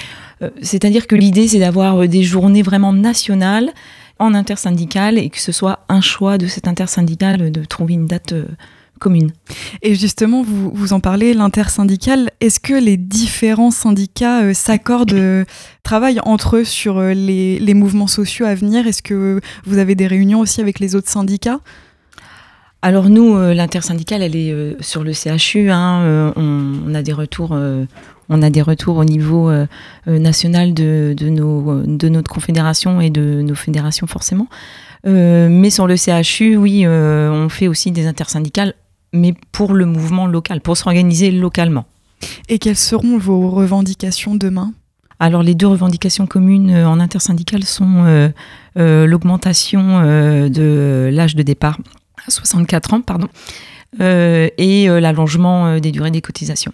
C'est-à-dire 0.62 1.06
que 1.06 1.16
l'idée 1.16 1.48
c'est 1.48 1.58
d'avoir 1.58 2.06
des 2.06 2.22
journées 2.22 2.62
vraiment 2.62 2.92
nationales 2.92 3.70
en 4.18 4.34
intersyndical 4.34 5.16
et 5.16 5.30
que 5.30 5.40
ce 5.40 5.52
soit 5.52 5.80
un 5.88 6.00
choix 6.00 6.38
de 6.38 6.46
cet 6.46 6.68
intersyndical 6.68 7.50
de 7.50 7.64
trouver 7.64 7.94
une 7.94 8.06
date 8.06 8.34
commune. 8.98 9.32
Et 9.82 9.94
justement, 9.94 10.42
vous, 10.42 10.70
vous 10.74 10.92
en 10.92 11.00
parlez, 11.00 11.34
l'intersyndical, 11.34 12.30
est-ce 12.40 12.60
que 12.60 12.74
les 12.74 12.96
différents 12.96 13.70
syndicats 13.70 14.42
euh, 14.42 14.54
s'accordent, 14.54 15.12
euh, 15.12 15.44
travaillent 15.82 16.20
entre 16.24 16.56
eux 16.56 16.64
sur 16.64 16.98
euh, 16.98 17.12
les, 17.12 17.58
les, 17.58 17.74
mouvements 17.74 18.06
sociaux 18.06 18.46
à 18.46 18.54
venir? 18.54 18.86
Est-ce 18.86 19.02
que 19.02 19.40
vous 19.64 19.78
avez 19.78 19.94
des 19.94 20.06
réunions 20.06 20.40
aussi 20.40 20.60
avec 20.60 20.80
les 20.80 20.94
autres 20.94 21.08
syndicats? 21.08 21.60
Alors 22.80 23.08
nous, 23.08 23.36
l'intersyndicale, 23.36 24.22
elle 24.22 24.36
est 24.36 24.76
sur 24.80 25.02
le 25.02 25.12
CHU. 25.12 25.68
Hein, 25.68 26.32
on, 26.36 26.94
a 26.94 27.02
des 27.02 27.12
retours, 27.12 27.50
on 28.28 28.42
a 28.42 28.50
des 28.50 28.62
retours 28.62 28.98
au 28.98 29.04
niveau 29.04 29.50
national 30.06 30.74
de, 30.74 31.12
de, 31.16 31.28
nos, 31.28 31.82
de 31.82 32.08
notre 32.08 32.30
confédération 32.32 33.00
et 33.00 33.10
de 33.10 33.42
nos 33.42 33.56
fédérations 33.56 34.06
forcément. 34.06 34.46
mais 35.04 35.70
sur 35.70 35.88
le 35.88 35.96
CHU, 35.96 36.56
oui, 36.56 36.86
on 36.86 37.48
fait 37.48 37.66
aussi 37.66 37.90
des 37.90 38.06
intersyndicales 38.06 38.74
mais 39.12 39.34
pour 39.52 39.74
le 39.74 39.86
mouvement 39.86 40.26
local, 40.26 40.60
pour 40.60 40.76
s'organiser 40.76 41.30
localement. 41.30 41.86
Et 42.48 42.58
quelles 42.58 42.76
seront 42.76 43.18
vos 43.18 43.50
revendications 43.50 44.34
demain? 44.34 44.72
Alors 45.20 45.42
les 45.42 45.54
deux 45.54 45.66
revendications 45.66 46.26
communes 46.26 46.70
euh, 46.70 46.88
en 46.88 47.00
intersyndicale 47.00 47.64
sont 47.64 48.04
euh, 48.06 48.28
euh, 48.78 49.06
l'augmentation 49.06 50.02
de 50.02 51.10
l'âge 51.12 51.34
de 51.34 51.42
départ 51.42 51.78
à 52.26 52.30
64 52.30 52.94
ans 52.94 53.00
pardon, 53.00 53.28
et 54.00 54.86
l'allongement 54.88 55.78
des 55.80 55.90
durées 55.90 56.10
des 56.10 56.20
cotisations. 56.20 56.72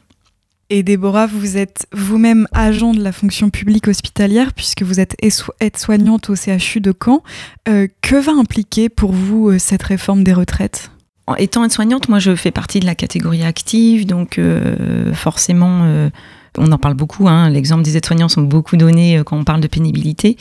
Et 0.70 0.82
Déborah, 0.82 1.26
vous 1.26 1.56
êtes 1.56 1.86
vous-même 1.92 2.48
agent 2.52 2.94
de 2.94 3.02
la 3.02 3.12
fonction 3.12 3.50
publique 3.50 3.86
hospitalière 3.86 4.52
puisque 4.52 4.82
vous 4.82 5.00
êtes 5.00 5.14
aide-soignante 5.60 6.30
au 6.30 6.34
CHU 6.34 6.80
de 6.80 6.92
Caen. 6.92 7.22
que 7.66 8.16
va 8.16 8.32
impliquer 8.32 8.88
pour 8.88 9.12
vous 9.12 9.58
cette 9.58 9.82
réforme 9.84 10.24
des 10.24 10.32
retraites? 10.32 10.90
Étant 11.38 11.64
aide-soignante, 11.64 12.08
moi 12.08 12.18
je 12.18 12.34
fais 12.34 12.50
partie 12.50 12.80
de 12.80 12.86
la 12.86 12.94
catégorie 12.94 13.44
active, 13.44 14.06
donc 14.06 14.38
euh, 14.38 15.14
forcément, 15.14 15.80
euh, 15.84 16.10
on 16.58 16.70
en 16.70 16.78
parle 16.78 16.94
beaucoup. 16.94 17.28
Hein, 17.28 17.48
L'exemple 17.50 17.82
des 17.82 17.96
aides-soignants 17.96 18.28
sont 18.28 18.42
beaucoup 18.42 18.76
donnés 18.76 19.18
euh, 19.18 19.24
quand 19.24 19.36
on 19.36 19.44
parle 19.44 19.60
de 19.60 19.68
pénibilité. 19.68 20.36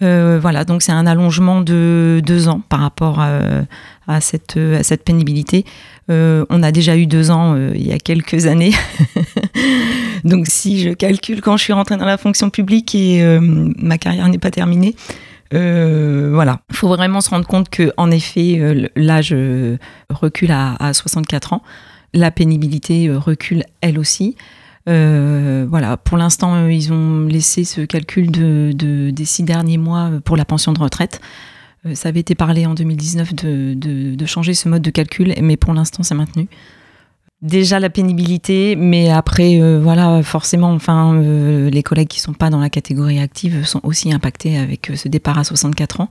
voilà, 0.00 0.64
donc 0.64 0.82
c'est 0.82 0.92
un 0.92 1.06
allongement 1.06 1.60
de 1.60 2.22
deux 2.24 2.48
ans 2.48 2.62
par 2.68 2.80
rapport 2.80 3.20
à, 3.20 4.20
cette, 4.20 4.56
à 4.56 4.82
cette 4.82 5.04
pénibilité. 5.04 5.64
on 6.08 6.62
a 6.62 6.72
déjà 6.72 6.96
eu 6.96 7.06
deux 7.06 7.30
ans 7.30 7.54
il 7.74 7.86
y 7.86 7.92
a 7.92 7.98
quelques 7.98 8.46
années. 8.46 8.72
donc 10.24 10.46
si 10.48 10.80
je 10.80 10.90
calcule 10.90 11.42
quand 11.42 11.58
je 11.58 11.64
suis 11.64 11.74
rentrée 11.74 11.98
dans 11.98 12.06
la 12.06 12.16
fonction 12.16 12.48
publique 12.48 12.94
et 12.94 13.22
ma 13.40 13.98
carrière 13.98 14.26
n'est 14.28 14.38
pas 14.38 14.50
terminée, 14.50 14.94
euh, 15.52 16.30
voilà, 16.32 16.60
il 16.70 16.76
faut 16.76 16.88
vraiment 16.88 17.20
se 17.20 17.30
rendre 17.30 17.46
compte 17.46 17.68
que 17.68 17.92
en 17.96 18.10
effet, 18.10 18.58
euh, 18.60 18.88
l'âge 18.94 19.30
euh, 19.32 19.78
recule 20.08 20.52
à, 20.52 20.92
64 20.92 21.54
ans. 21.54 21.62
La 22.14 22.30
pénibilité 22.30 23.10
recule 23.10 23.64
elle 23.80 23.98
aussi. 23.98 24.36
voilà, 24.86 25.96
pour 25.96 26.18
l'instant, 26.18 26.66
ils 26.66 26.92
ont 26.92 27.26
laissé 27.26 27.64
ce 27.64 27.82
calcul 27.82 28.30
de, 28.30 29.10
des 29.10 29.24
six 29.24 29.44
derniers 29.44 29.78
mois 29.78 30.10
pour 30.24 30.36
la 30.36 30.44
pension 30.44 30.72
de 30.72 30.80
retraite. 30.80 31.20
ça 31.94 32.08
avait 32.08 32.20
été 32.20 32.34
parlé 32.34 32.66
en 32.66 32.74
2019 32.74 33.34
de, 33.34 33.74
de 34.14 34.26
changer 34.26 34.54
ce 34.54 34.68
mode 34.68 34.82
de 34.82 34.90
calcul, 34.90 35.34
mais 35.40 35.56
pour 35.56 35.72
l'instant, 35.72 36.02
c'est 36.02 36.16
maintenu 36.16 36.48
déjà 37.42 37.80
la 37.80 37.90
pénibilité, 37.90 38.76
mais 38.76 39.10
après, 39.10 39.60
euh, 39.60 39.80
voilà, 39.82 40.22
forcément, 40.22 40.72
enfin, 40.72 41.14
euh, 41.14 41.70
les 41.70 41.82
collègues 41.82 42.08
qui 42.08 42.20
sont 42.20 42.34
pas 42.34 42.50
dans 42.50 42.60
la 42.60 42.70
catégorie 42.70 43.18
active 43.18 43.64
sont 43.64 43.80
aussi 43.82 44.12
impactés 44.12 44.58
avec 44.58 44.90
euh, 44.90 44.96
ce 44.96 45.08
départ 45.08 45.38
à 45.38 45.44
64 45.44 46.00
ans, 46.00 46.08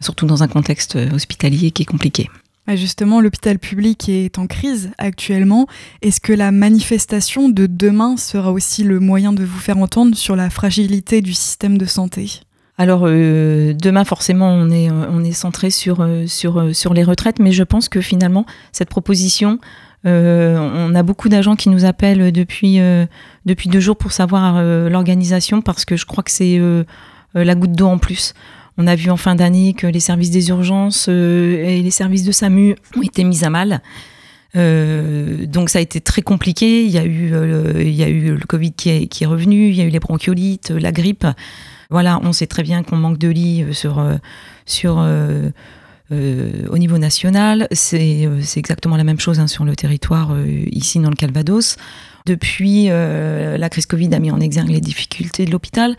surtout 0.00 0.26
dans 0.26 0.42
un 0.42 0.48
contexte 0.48 0.96
hospitalier 1.12 1.70
qui 1.70 1.82
est 1.82 1.86
compliqué. 1.86 2.28
Justement, 2.68 3.20
l'hôpital 3.20 3.58
public 3.58 4.08
est 4.08 4.38
en 4.38 4.46
crise 4.46 4.92
actuellement. 4.96 5.66
Est-ce 6.00 6.20
que 6.20 6.32
la 6.32 6.52
manifestation 6.52 7.48
de 7.48 7.66
demain 7.66 8.16
sera 8.16 8.52
aussi 8.52 8.84
le 8.84 9.00
moyen 9.00 9.32
de 9.32 9.44
vous 9.44 9.58
faire 9.58 9.78
entendre 9.78 10.14
sur 10.16 10.36
la 10.36 10.48
fragilité 10.48 11.22
du 11.22 11.34
système 11.34 11.76
de 11.76 11.86
santé? 11.86 12.40
Alors 12.78 13.02
demain 13.02 14.04
forcément 14.04 14.48
on 14.48 14.70
est 14.70 14.90
on 14.90 15.22
est 15.22 15.32
centré 15.32 15.70
sur 15.70 16.08
sur 16.26 16.74
sur 16.74 16.94
les 16.94 17.04
retraites 17.04 17.38
mais 17.38 17.52
je 17.52 17.62
pense 17.64 17.88
que 17.88 18.00
finalement 18.00 18.46
cette 18.72 18.88
proposition 18.88 19.58
on 20.04 20.94
a 20.94 21.02
beaucoup 21.02 21.28
d'agents 21.28 21.56
qui 21.56 21.68
nous 21.68 21.84
appellent 21.84 22.32
depuis, 22.32 22.80
euh, 22.80 23.06
depuis 23.46 23.68
deux 23.68 23.80
jours 23.80 23.96
pour 23.96 24.12
savoir 24.12 24.56
euh, 24.56 24.88
l'organisation 24.88 25.62
parce 25.62 25.84
que 25.84 25.96
je 25.96 26.06
crois 26.06 26.24
que 26.24 26.30
c'est 26.30 26.60
la 27.34 27.54
goutte 27.54 27.72
d'eau 27.72 27.86
en 27.86 27.98
plus. 27.98 28.34
On 28.78 28.86
a 28.86 28.94
vu 28.94 29.10
en 29.10 29.16
fin 29.16 29.34
d'année 29.34 29.74
que 29.74 29.86
les 29.86 30.00
services 30.00 30.30
des 30.30 30.48
urgences 30.48 31.08
et 31.08 31.80
les 31.82 31.90
services 31.90 32.24
de 32.24 32.32
SAMU 32.32 32.74
ont 32.96 33.02
été 33.02 33.22
mis 33.22 33.44
à 33.44 33.50
mal. 33.50 33.82
donc 34.54 35.68
ça 35.68 35.78
a 35.78 35.82
été 35.82 36.00
très 36.00 36.22
compliqué. 36.22 36.84
Il 36.84 36.90
y 36.90 36.98
a 36.98 37.04
eu, 37.04 37.32
il 37.80 37.92
y 37.92 38.02
a 38.02 38.08
eu 38.08 38.34
le 38.34 38.46
Covid 38.46 38.72
qui 38.72 38.90
est, 38.90 39.06
qui 39.06 39.24
est, 39.24 39.26
revenu, 39.26 39.68
il 39.68 39.74
y 39.74 39.82
a 39.82 39.84
eu 39.84 39.90
les 39.90 40.00
bronchiolites, 40.00 40.70
la 40.70 40.92
grippe. 40.92 41.26
Voilà, 41.90 42.18
on 42.22 42.32
sait 42.32 42.46
très 42.46 42.62
bien 42.62 42.82
qu'on 42.82 42.96
manque 42.96 43.18
de 43.18 43.28
lits 43.28 43.66
sur, 43.72 44.02
sur 44.66 44.98
euh, 44.98 45.50
au 46.12 46.78
niveau 46.78 46.98
national, 46.98 47.68
euh, 47.70 48.40
c'est 48.42 48.58
exactement 48.58 48.96
la 48.96 49.04
même 49.04 49.20
chose 49.20 49.40
hein, 49.40 49.46
sur 49.46 49.64
le 49.64 49.74
territoire 49.76 50.32
euh, 50.32 50.64
ici 50.70 50.98
dans 50.98 51.10
le 51.10 51.16
Calvados. 51.16 51.76
Depuis, 52.26 52.86
la 52.86 53.68
crise 53.68 53.86
Covid 53.86 54.14
a 54.14 54.20
mis 54.20 54.30
en 54.30 54.38
exergue 54.38 54.68
les 54.68 54.80
difficultés 54.80 55.44
de 55.44 55.50
l'hôpital. 55.50 55.96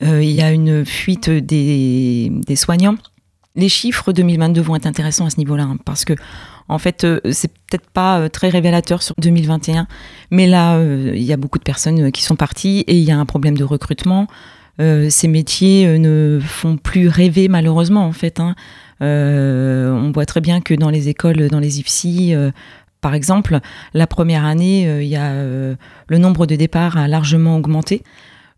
il 0.00 0.30
y 0.30 0.40
a 0.40 0.50
une 0.50 0.86
fuite 0.86 1.28
des, 1.28 2.30
soignants. 2.54 2.96
Les 3.56 3.68
chiffres 3.68 4.10
2022 4.14 4.62
vont 4.62 4.76
être 4.76 4.86
intéressants 4.86 5.26
à 5.26 5.30
ce 5.30 5.36
niveau-là, 5.36 5.64
hein, 5.64 5.76
parce 5.84 6.06
que 6.06 6.14
en 6.68 6.78
fait, 6.78 7.06
c'est 7.30 7.52
peut-être 7.52 7.90
pas 7.90 8.30
très 8.30 8.48
révélateur 8.48 9.02
sur 9.02 9.14
2021, 9.18 9.86
mais 10.30 10.46
là, 10.46 10.82
il 10.82 11.22
y 11.22 11.34
a 11.34 11.36
beaucoup 11.36 11.58
de 11.58 11.64
personnes 11.64 12.10
qui 12.10 12.22
sont 12.22 12.36
parties 12.36 12.82
et 12.86 12.96
il 12.96 13.04
y 13.04 13.10
a 13.10 13.18
un 13.18 13.26
problème 13.26 13.58
de 13.58 13.64
recrutement. 13.64 14.28
ces 14.78 15.28
métiers 15.28 15.98
ne 15.98 16.40
font 16.42 16.78
plus 16.78 17.08
rêver 17.08 17.48
malheureusement 17.48 18.06
en 18.06 18.12
fait. 18.12 18.40
Hein. 18.40 18.54
Euh, 19.02 19.90
on 19.90 20.12
voit 20.12 20.26
très 20.26 20.40
bien 20.40 20.60
que 20.60 20.74
dans 20.74 20.90
les 20.90 21.08
écoles, 21.08 21.48
dans 21.48 21.60
les 21.60 21.80
IFSI, 21.80 22.34
euh, 22.34 22.50
par 23.00 23.14
exemple, 23.14 23.60
la 23.94 24.06
première 24.06 24.44
année, 24.44 25.02
il 25.02 25.08
y 25.08 25.16
a 25.16 25.32
le 25.32 26.18
nombre 26.18 26.46
de 26.46 26.56
départs 26.56 26.96
a 26.96 27.06
largement 27.06 27.56
augmenté 27.56 28.02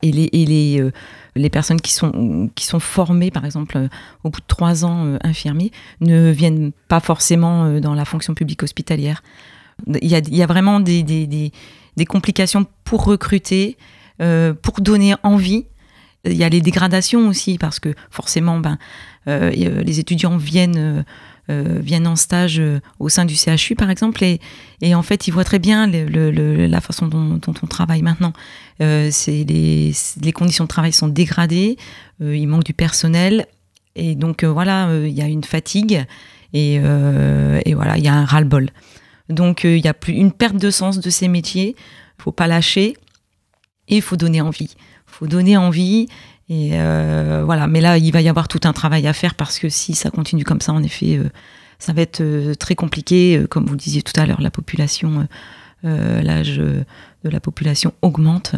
et 0.00 0.10
les, 0.10 0.30
les, 0.32 0.90
les 1.34 1.50
personnes 1.50 1.80
qui 1.80 1.92
sont, 1.92 2.48
qui 2.54 2.64
sont 2.64 2.80
formées, 2.80 3.30
par 3.30 3.44
exemple, 3.44 3.88
au 4.24 4.30
bout 4.30 4.40
de 4.40 4.46
trois 4.46 4.86
ans 4.86 5.18
infirmiers, 5.22 5.70
ne 6.00 6.30
viennent 6.30 6.70
pas 6.86 7.00
forcément 7.00 7.78
dans 7.80 7.92
la 7.94 8.06
fonction 8.06 8.32
publique 8.32 8.62
hospitalière. 8.62 9.22
Il 10.00 10.08
y 10.08 10.14
a, 10.14 10.18
il 10.18 10.36
y 10.36 10.42
a 10.42 10.46
vraiment 10.46 10.80
des, 10.80 11.02
des, 11.02 11.26
des, 11.26 12.06
complications 12.06 12.64
pour 12.84 13.04
recruter, 13.04 13.76
pour 14.18 14.80
donner 14.80 15.14
envie. 15.24 15.66
Il 16.24 16.34
y 16.34 16.44
a 16.44 16.48
les 16.48 16.60
dégradations 16.60 17.28
aussi, 17.28 17.58
parce 17.58 17.78
que 17.80 17.94
forcément, 18.10 18.58
ben, 18.58 18.78
les 19.26 20.00
étudiants 20.00 20.36
viennent 20.36 21.04
euh, 21.50 21.78
viennent 21.80 22.06
en 22.06 22.16
stage 22.16 22.60
euh, 22.60 22.78
au 22.98 23.08
sein 23.08 23.24
du 23.24 23.34
CHU, 23.34 23.74
par 23.74 23.88
exemple, 23.88 24.22
et, 24.22 24.38
et, 24.82 24.94
en 24.94 25.02
fait, 25.02 25.26
ils 25.28 25.30
voient 25.30 25.44
très 25.44 25.58
bien 25.58 25.86
la 25.86 26.80
façon 26.82 27.06
dont, 27.06 27.40
on 27.46 27.66
travaille 27.66 28.02
maintenant. 28.02 28.34
Euh, 28.82 29.10
les, 29.26 30.32
conditions 30.34 30.64
de 30.64 30.68
travail 30.68 30.92
sont 30.92 31.08
dégradées, 31.08 31.78
il 32.20 32.46
manque 32.48 32.64
du 32.64 32.74
personnel, 32.74 33.46
et 33.96 34.14
donc 34.14 34.44
voilà, 34.44 34.90
il 34.92 35.14
y 35.14 35.22
a 35.22 35.26
une 35.26 35.42
fatigue, 35.42 36.04
et, 36.52 36.74
et 36.74 37.74
voilà, 37.74 37.96
il 37.96 38.04
y 38.04 38.08
a 38.08 38.14
un 38.14 38.26
ras-le-bol. 38.26 38.68
Donc 39.30 39.64
il 39.64 39.78
y 39.78 39.88
a 39.88 39.94
plus 39.94 40.12
une 40.12 40.32
perte 40.32 40.56
de 40.56 40.70
sens 40.70 41.00
de 41.00 41.10
ces 41.10 41.28
métiers, 41.28 41.76
il 41.78 42.22
faut 42.22 42.32
pas 42.32 42.46
lâcher, 42.46 42.94
et 43.88 43.96
il 43.96 44.02
faut 44.02 44.16
donner 44.16 44.42
envie. 44.42 44.76
Faut 45.18 45.26
donner 45.26 45.56
envie, 45.56 46.06
et 46.48 46.70
euh, 46.72 47.42
voilà, 47.44 47.66
mais 47.66 47.80
là, 47.80 47.98
il 47.98 48.10
va 48.10 48.22
y 48.22 48.28
avoir 48.28 48.48
tout 48.48 48.60
un 48.64 48.72
travail 48.72 49.06
à 49.06 49.12
faire 49.12 49.34
parce 49.34 49.58
que 49.58 49.68
si 49.68 49.94
ça 49.94 50.10
continue 50.10 50.44
comme 50.44 50.60
ça, 50.60 50.72
en 50.72 50.82
effet, 50.82 51.16
euh, 51.16 51.28
ça 51.78 51.92
va 51.92 52.00
être 52.00 52.22
euh, 52.22 52.54
très 52.54 52.74
compliqué. 52.74 53.44
Comme 53.50 53.66
vous 53.66 53.72
le 53.72 53.78
disiez 53.78 54.02
tout 54.02 54.18
à 54.18 54.24
l'heure, 54.24 54.40
la 54.40 54.50
population, 54.50 55.28
l'âge 55.82 56.56
de 56.56 56.84
la 57.24 57.40
population 57.40 57.92
augmente. 58.02 58.54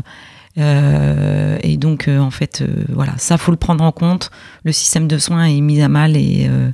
et 0.56 1.76
donc, 1.76 2.08
en 2.08 2.30
fait, 2.30 2.64
voilà, 2.88 3.14
ça 3.18 3.36
faut 3.38 3.50
le 3.50 3.58
prendre 3.58 3.84
en 3.84 3.92
compte. 3.92 4.30
Le 4.64 4.72
système 4.72 5.08
de 5.08 5.18
soins 5.18 5.44
est 5.44 5.60
mis 5.60 5.82
à 5.82 5.88
mal 5.88 6.16
et 6.16 6.44
il 6.44 6.72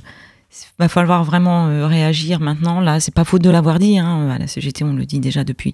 va 0.79 0.87
falloir 0.87 1.23
vraiment 1.23 1.87
réagir 1.87 2.39
maintenant. 2.39 2.79
Là, 2.79 2.99
c'est 2.99 3.13
pas 3.13 3.25
faute 3.25 3.41
de 3.41 3.49
l'avoir 3.49 3.79
dit. 3.79 3.97
Hein. 3.97 4.29
À 4.29 4.37
la 4.37 4.47
CGT, 4.47 4.83
on 4.85 4.93
le 4.93 5.05
dit 5.05 5.19
déjà 5.19 5.43
depuis 5.43 5.73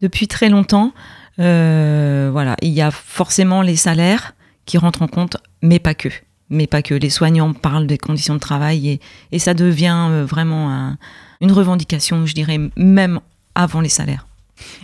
depuis 0.00 0.28
très 0.28 0.48
longtemps. 0.48 0.92
Voilà, 1.38 2.56
il 2.62 2.70
y 2.70 2.80
a 2.80 2.90
forcément 2.90 3.62
les 3.62 3.76
salaires 3.76 4.34
qui 4.66 4.76
rentrent 4.78 5.02
en 5.02 5.08
compte, 5.08 5.38
mais 5.62 5.78
pas 5.78 5.94
que. 5.94 6.08
Mais 6.50 6.66
pas 6.66 6.82
que. 6.82 6.94
Les 6.94 7.10
soignants 7.10 7.52
parlent 7.52 7.86
des 7.86 7.98
conditions 7.98 8.34
de 8.34 8.40
travail 8.40 8.88
et, 8.88 9.00
et 9.32 9.38
ça 9.38 9.54
devient 9.54 10.08
euh, 10.10 10.24
vraiment 10.24 10.96
une 11.40 11.52
revendication, 11.52 12.26
je 12.26 12.34
dirais, 12.34 12.58
même 12.76 13.20
avant 13.54 13.80
les 13.80 13.88
salaires. 13.88 14.26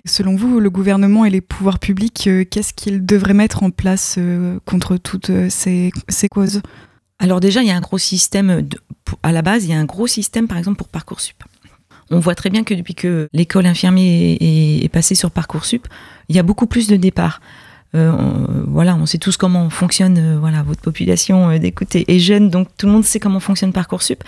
Selon 0.05 0.37
vous, 0.37 0.61
le 0.61 0.71
gouvernement 0.71 1.25
et 1.25 1.31
les 1.31 1.41
pouvoirs 1.41 1.79
publics, 1.79 2.27
euh, 2.29 2.45
qu'est-ce 2.45 2.73
qu'ils 2.73 3.05
devraient 3.05 3.35
mettre 3.35 3.63
en 3.63 3.71
place 3.71 4.17
euh, 4.19 4.59
contre 4.65 4.97
toutes 4.97 5.33
ces, 5.49 5.91
ces 6.09 6.29
causes? 6.29 6.63
Alors 7.19 7.41
déjà, 7.41 7.63
il 7.63 7.69
y 7.69 7.73
a 7.73 7.77
un 7.77 7.81
gros 7.81 7.99
système, 7.99 8.63
de, 8.63 8.79
à 9.23 9.33
la 9.33 9.43
base, 9.43 9.65
il 9.65 9.71
y 9.71 9.75
a 9.75 9.79
un 9.79 9.85
gros 9.85 10.07
système, 10.07 10.49
par 10.49 10.59
exemple, 10.59 10.77
pour 10.77 10.89
Parcoursup. 10.89 11.43
On 12.11 12.19
voit 12.19 12.35
très 12.35 12.51
bien 12.51 12.65
que 12.65 12.75
depuis 12.75 12.95
que 12.95 13.29
l'école 13.33 13.67
infirmier 13.67 14.37
est, 14.41 14.89
passée 14.89 15.15
sur 15.15 15.31
Parcoursup, 15.31 15.87
il 16.29 16.37
y 16.37 16.39
a 16.39 16.43
beaucoup 16.43 16.67
plus 16.67 16.89
de 16.89 16.97
départs. 16.97 17.41
Euh, 17.95 18.11
on, 18.11 18.65
voilà, 18.71 18.97
on 18.97 19.07
sait 19.07 19.19
tous 19.19 19.37
comment 19.37 19.71
fonctionne 19.71 20.19
euh, 20.19 20.37
voilà 20.39 20.63
votre 20.63 20.81
population 20.81 21.51
euh, 21.51 21.59
d'écoute 21.59 21.95
est, 21.95 22.19
jeune, 22.19 22.51
donc 22.51 22.69
tout 22.77 22.87
le 22.87 22.93
monde 22.93 23.05
sait 23.05 23.21
comment 23.21 23.41
fonctionne 23.41 23.73
parcoursup. 23.73 24.25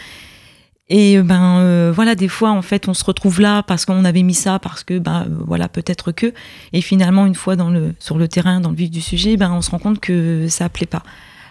Et 0.88 1.20
ben 1.20 1.90
voilà, 1.90 2.14
des 2.14 2.28
fois 2.28 2.50
en 2.50 2.62
fait 2.62 2.86
on 2.86 2.94
se 2.94 3.02
retrouve 3.02 3.40
là 3.40 3.64
parce 3.64 3.84
qu'on 3.84 4.04
avait 4.04 4.22
mis 4.22 4.34
ça 4.34 4.60
parce 4.60 4.84
que 4.84 5.00
ben 5.00 5.26
voilà 5.28 5.68
peut-être 5.68 6.12
que 6.12 6.32
et 6.72 6.80
finalement 6.80 7.26
une 7.26 7.34
fois 7.34 7.56
dans 7.56 7.70
le 7.70 7.92
sur 7.98 8.16
le 8.16 8.28
terrain 8.28 8.60
dans 8.60 8.70
le 8.70 8.76
vif 8.76 8.92
du 8.92 9.00
sujet, 9.00 9.36
ben 9.36 9.50
on 9.50 9.62
se 9.62 9.70
rend 9.72 9.80
compte 9.80 9.98
que 9.98 10.46
ça 10.46 10.68
plaît 10.68 10.86
pas. 10.86 11.02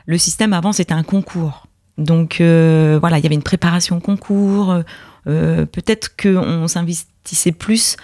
Le 0.05 0.17
système 0.17 0.53
avant 0.53 0.71
c'était 0.71 0.93
un 0.93 1.03
concours, 1.03 1.67
donc 1.97 2.37
voilà 2.37 3.17
il 3.17 3.23
y 3.23 3.25
avait 3.25 3.35
une 3.35 3.43
préparation 3.43 3.97
au 3.97 3.99
concours. 3.99 4.73
Peut-être 5.25 6.15
qu'on 6.15 6.67
s'investissait 6.67 7.51
plus 7.51 7.97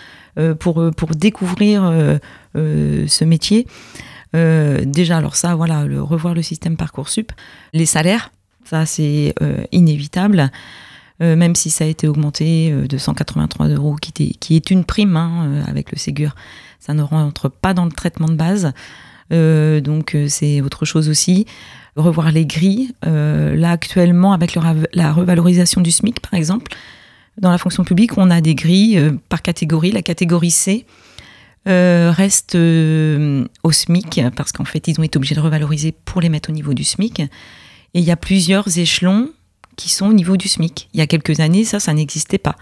pour 0.60 0.92
pour 0.96 1.10
découvrir 1.16 2.20
euh, 2.58 3.08
ce 3.08 3.24
métier. 3.24 3.66
Euh, 4.36 4.82
déjà, 4.86 5.18
alors 5.18 5.36
ça, 5.36 5.56
voilà, 5.56 5.84
revoir 5.84 6.34
le 6.34 6.42
système 6.42 6.76
Parcoursup. 6.76 7.32
Les 7.74 7.86
salaires, 7.86 8.32
ça 8.66 8.86
c'est 8.86 9.34
euh, 9.42 9.64
inévitable. 9.72 10.52
même 11.20 11.54
si 11.54 11.70
ça 11.70 11.84
a 11.84 11.88
été 11.88 12.08
augmenté 12.08 12.72
de 12.72 12.98
183 12.98 13.68
euros, 13.68 13.96
qui, 13.96 14.12
qui 14.12 14.56
est 14.56 14.72
une 14.72 14.84
prime 14.84 15.16
hein, 15.16 15.64
avec 15.68 15.92
le 15.92 15.98
Ségur, 16.00 16.34
ça 16.80 16.96
ne 16.96 17.04
rentre 17.04 17.48
pas 17.48 17.76
dans 17.76 17.86
le 17.86 17.92
traitement 17.92 18.28
de 18.28 18.34
base. 18.34 18.74
donc 19.30 20.18
c'est 20.28 20.62
autre 20.62 20.84
chose 20.84 21.10
aussi. 21.10 21.46
Revoir 21.96 22.32
les 22.32 22.48
grilles. 22.48 22.96
là 23.04 23.70
actuellement, 23.70 24.34
avec 24.34 24.56
la 24.56 25.14
revalorisation 25.14 25.82
du 25.82 25.92
SMIC 25.92 26.22
par 26.22 26.34
exemple, 26.34 26.72
dans 27.38 27.52
la 27.52 27.58
fonction 27.58 27.84
publique, 27.84 28.18
on 28.18 28.30
a 28.30 28.42
des 28.42 28.56
grilles 28.56 29.02
par 29.30 29.42
catégorie. 29.42 29.92
La 29.92 30.02
catégorie 30.02 30.52
C, 30.52 30.86
euh, 31.68 32.12
reste 32.12 32.56
euh, 32.56 33.46
au 33.64 33.72
SMIC, 33.72 34.22
parce 34.36 34.52
qu'en 34.52 34.66
fait, 34.66 34.88
ils 34.88 35.00
ont 35.00 35.04
été 35.04 35.18
obligés 35.18 35.36
de 35.36 35.40
revaloriser 35.40 35.92
pour 35.92 36.20
les 36.20 36.30
mettre 36.30 36.50
au 36.50 36.54
niveau 36.54 36.74
du 36.74 36.84
SMIC. 36.84 37.20
Et 37.20 37.30
il 37.94 38.04
y 38.04 38.10
a 38.10 38.16
plusieurs 38.16 38.80
échelons 38.80 39.30
qui 39.76 39.90
sont 39.90 40.08
au 40.08 40.14
niveau 40.14 40.38
du 40.38 40.48
SMIC. 40.48 40.90
Il 40.94 41.00
y 41.00 41.02
a 41.04 41.08
quelques 41.08 41.40
années, 41.40 41.64
ça, 41.64 41.80
ça 41.80 41.94
n'existait 41.94 42.40
pas. 42.40 42.56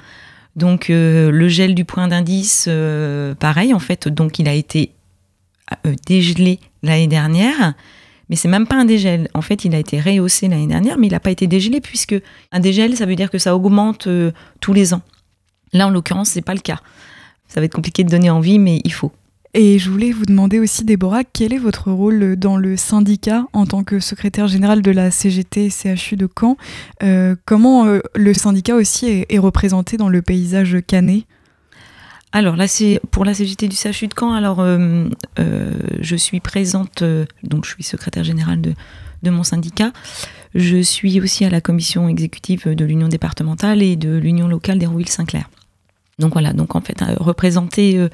Donc, 0.58 0.90
euh, 0.90 1.32
le 1.32 1.48
gel 1.48 1.76
du 1.76 1.86
point 1.86 2.10
d'indice, 2.10 2.70
pareil, 3.40 3.74
en 3.74 3.80
fait, 3.80 4.10
donc 4.10 4.40
il 4.40 4.50
a 4.50 4.54
été 4.54 4.92
dégelé 6.06 6.60
l'année 6.84 7.08
dernière. 7.08 7.76
Mais 8.30 8.36
c'est 8.36 8.48
même 8.48 8.68
pas 8.68 8.76
un 8.76 8.86
dégel. 8.86 9.28
En 9.34 9.42
fait, 9.42 9.66
il 9.66 9.74
a 9.74 9.80
été 9.80 10.00
rehaussé 10.00 10.48
l'année 10.48 10.68
dernière, 10.68 10.98
mais 10.98 11.08
il 11.08 11.12
n'a 11.12 11.20
pas 11.20 11.32
été 11.32 11.48
dégelé 11.48 11.82
puisque 11.82 12.16
un 12.52 12.60
dégel, 12.60 12.96
ça 12.96 13.06
veut 13.06 13.16
dire 13.16 13.32
que 13.32 13.40
ça 13.40 13.56
augmente 13.56 14.08
tous 14.60 14.74
les 14.74 14.94
ans. 14.94 15.02
Là, 15.74 15.88
en 15.88 15.90
l'occurrence, 15.90 16.30
c'est 16.30 16.42
pas 16.42 16.54
le 16.54 16.60
cas 16.60 16.80
ça 17.50 17.60
va 17.60 17.66
être 17.66 17.74
compliqué 17.74 18.04
de 18.04 18.10
donner 18.10 18.30
envie, 18.30 18.60
mais 18.60 18.80
il 18.86 18.94
faut. 18.94 19.12
Et 19.56 19.80
je 19.80 19.90
voulais 19.90 20.12
vous 20.12 20.26
demander 20.26 20.60
aussi, 20.60 20.86
Déborah, 20.86 21.24
quel 21.24 21.54
est 21.54 21.58
votre 21.58 21.92
rôle 21.92 22.36
dans 22.36 22.56
le 22.56 22.78
syndicat 22.78 23.46
en 23.52 23.66
tant 23.66 23.84
que 23.84 24.00
secrétaire 24.00 24.48
général 24.48 24.84
de 24.84 24.92
la 24.92 25.10
CGT 25.10 25.72
CHU 25.72 26.16
de 26.16 26.30
Caen? 26.40 26.56
Euh, 27.02 27.36
Comment 27.46 27.88
euh, 27.88 28.00
le 28.16 28.36
syndicat 28.36 28.76
aussi 28.76 29.26
est, 29.28 29.40
représenté 29.40 29.98
dans 29.98 30.08
le 30.08 30.22
paysage 30.22 30.78
canet? 30.86 31.24
Alors 32.32 32.56
pour 33.12 33.26
la 33.26 33.34
CGT 33.34 33.68
du 33.68 33.76
CHU 33.76 34.08
de 34.08 34.14
Caen. 34.18 34.34
Alors, 34.34 34.60
euh, 34.60 35.10
je 36.00 36.16
suis 36.16 36.40
présente, 36.40 37.04
donc 37.44 37.66
je 37.66 37.72
suis 37.72 37.84
secrétaire 37.84 38.24
générale 38.24 38.62
de, 38.62 39.30
mon 39.30 39.44
syndicat. 39.44 39.92
Je 40.56 40.78
suis 40.78 41.20
aussi 41.22 41.46
à 41.46 41.50
la 41.50 41.62
commission 41.62 42.08
exécutive 42.08 42.68
de 42.68 42.86
l'Union 42.86 43.08
départementale 43.08 43.82
et 43.82 43.96
de 43.96 44.16
l'Union 44.18 44.48
locale 44.48 44.80
d'Hérouville-Saint-Clair. 44.80 45.50
Donc 46.20 46.34
voilà, 46.34 46.54
donc 46.54 46.76
en 46.76 46.82
fait, 46.82 47.02
euh, 47.02 47.16
représenté 47.18 47.98
euh, 47.98 48.10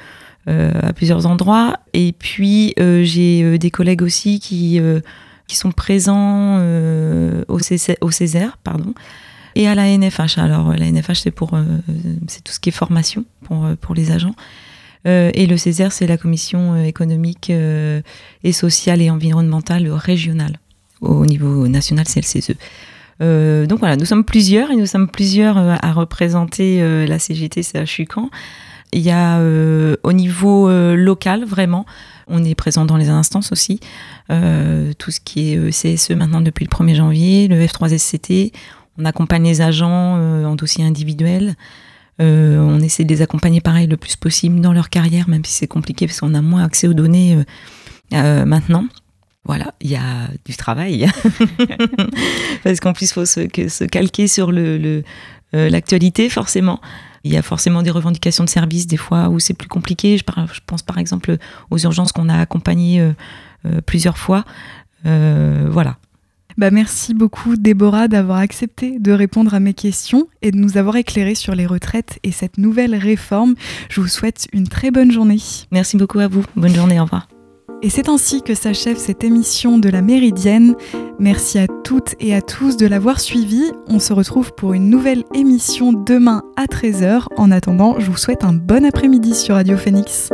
euh, 0.47 0.71
à 0.81 0.93
plusieurs 0.93 1.25
endroits. 1.25 1.79
Et 1.93 2.13
puis, 2.13 2.73
j'ai 2.77 3.57
des 3.57 3.71
collègues 3.71 4.03
aussi 4.03 4.39
qui, 4.39 4.79
sont 5.49 5.71
présents 5.71 6.59
au, 6.59 7.59
au 8.01 8.11
Césaire, 8.11 8.57
pardon, 8.63 8.93
et 9.55 9.67
à 9.67 9.75
la 9.75 9.87
NFH. 9.97 10.37
Alors, 10.37 10.73
la 10.73 10.85
NFH, 10.85 11.21
c'est 11.23 11.31
pour 11.31 11.57
c'est 12.27 12.43
tout 12.43 12.53
ce 12.53 12.59
qui 12.59 12.69
est 12.69 12.73
formation 12.73 13.25
pour, 13.43 13.67
pour 13.81 13.95
les 13.95 14.11
agents. 14.11 14.35
et 15.05 15.47
le 15.47 15.57
Césaire, 15.57 15.91
c'est 15.91 16.07
la 16.07 16.17
commission 16.17 16.75
économique 16.83 17.49
et 17.49 18.51
sociale 18.51 19.01
et 19.01 19.09
environnementale 19.09 19.89
régionale. 19.89 20.59
Au 21.01 21.25
niveau 21.25 21.67
national, 21.67 22.05
c'est 22.07 22.21
le 22.21 22.25
CESE. 22.25 22.55
Euh, 23.21 23.65
donc 23.65 23.79
voilà, 23.79 23.95
nous 23.95 24.05
sommes 24.05 24.25
plusieurs 24.25 24.71
et 24.71 24.75
nous 24.75 24.85
sommes 24.85 25.07
plusieurs 25.07 25.57
euh, 25.57 25.75
à 25.81 25.93
représenter 25.93 26.81
euh, 26.81 27.05
la 27.05 27.19
CGT 27.19 27.61
CHU 27.63 28.07
Caen. 28.13 28.29
Il 28.93 29.01
y 29.01 29.11
a 29.11 29.41
au 30.03 30.13
niveau 30.13 30.69
local, 30.95 31.43
vraiment, 31.43 31.85
on 32.27 32.45
est 32.45 32.55
présent 32.55 32.85
dans 32.85 32.95
les 32.95 33.09
instances 33.09 33.51
aussi. 33.51 33.81
tout 34.29 35.11
ce 35.11 35.19
qui 35.19 35.51
est 35.51 35.69
CSE 35.69 36.11
maintenant 36.11 36.39
depuis 36.39 36.63
le 36.63 36.69
1er 36.69 36.95
janvier, 36.95 37.47
le 37.49 37.61
F3SCT, 37.65 38.53
on 38.97 39.05
accompagne 39.05 39.43
les 39.43 39.61
agents 39.61 40.15
en 40.45 40.55
dossier 40.55 40.83
individuel. 40.83 41.55
on 42.19 42.79
essaie 42.79 43.03
de 43.03 43.09
les 43.09 43.21
accompagner 43.21 43.61
pareil 43.61 43.87
le 43.87 43.97
plus 43.97 44.15
possible 44.15 44.61
dans 44.61 44.73
leur 44.73 44.89
carrière, 44.89 45.29
même 45.29 45.45
si 45.45 45.53
c'est 45.53 45.67
compliqué 45.67 46.07
parce 46.07 46.19
qu'on 46.19 46.33
a 46.33 46.41
moins 46.41 46.63
accès 46.63 46.87
aux 46.87 46.93
données 46.93 47.37
maintenant 48.11 48.85
voilà, 49.45 49.75
il 49.79 49.91
y 49.91 49.95
a 49.95 50.27
du 50.43 50.55
travail. 50.57 51.07
Parce 52.63 52.79
qu'en 52.79 52.93
plus, 52.93 53.05
il 53.05 53.13
faut 53.13 53.25
se, 53.25 53.85
calquer 53.85 54.27
sur 54.27 54.51
euh, 54.51 55.03
l'actualité, 55.51 56.29
forcément. 56.29 56.81
Il 57.23 57.31
y 57.31 57.37
a 57.37 57.43
forcément 57.43 57.83
des 57.83 57.91
revendications 57.91 58.43
de 58.43 58.49
services, 58.49 58.87
des 58.87 58.97
fois 58.97 59.29
où 59.29 59.39
c'est 59.39 59.53
plus 59.53 59.67
compliqué. 59.67 60.17
Je, 60.17 60.23
je, 60.51 60.59
pense 60.65 60.81
par 60.81 60.97
exemple 60.97 61.37
aux 61.69 61.77
urgences 61.77 62.11
qu'on 62.11 62.27
a 62.27 62.39
accompagnées 62.39 62.99
euh, 62.99 63.13
euh, 63.67 63.81
plusieurs 63.81 64.17
fois. 64.17 64.45
voilà. 65.03 65.97
Bah 66.57 66.71
merci 66.71 67.13
beaucoup 67.13 67.57
Déborah 67.57 68.07
d'avoir 68.07 68.37
accepté 68.37 68.97
de 68.99 69.11
répondre 69.11 69.53
à 69.53 69.59
mes 69.59 69.73
questions 69.73 70.27
et 70.41 70.51
de 70.51 70.57
nous 70.57 70.77
avoir 70.77 70.95
éclairé 70.95 71.35
sur 71.35 71.53
les 71.53 71.65
retraites 71.65 72.19
et 72.23 72.31
cette 72.31 72.57
nouvelle 72.57 72.95
réforme. 72.95 73.55
Je 73.89 73.99
vous 73.99 74.07
souhaite 74.07 74.47
une 74.53 74.67
très 74.67 74.89
bonne 74.89 75.11
journée. 75.11 75.39
Merci 75.71 75.97
beaucoup 75.97 76.19
à 76.19 76.27
vous. 76.27 76.43
Bonne 76.55 76.75
journée, 76.75 76.99
au 76.99 77.03
revoir. 77.03 77.27
Et 77.81 77.89
c'est 77.89 78.09
ainsi 78.09 78.41
que 78.41 78.55
s'achève 78.55 78.97
cette 78.97 79.23
émission 79.23 79.77
de 79.77 79.89
la 79.89 80.01
Méridienne. 80.01 80.75
Merci 81.19 81.59
à 81.59 81.67
toutes 81.67 82.15
et 82.19 82.33
à 82.33 82.41
tous 82.41 82.77
de 82.77 82.87
l'avoir 82.87 83.19
suivi. 83.19 83.61
On 83.87 83.99
se 83.99 84.13
retrouve 84.13 84.53
pour 84.55 84.73
une 84.73 84.89
nouvelle 84.89 85.23
émission 85.33 85.91
demain 85.91 86.41
à 86.55 86.65
13h. 86.65 87.25
En 87.35 87.51
attendant, 87.51 87.99
je 87.99 88.09
vous 88.09 88.17
souhaite 88.17 88.43
un 88.43 88.53
bon 88.53 88.85
après-midi 88.85 89.35
sur 89.35 89.55
Radio 89.55 89.77
Phoenix. 89.77 90.31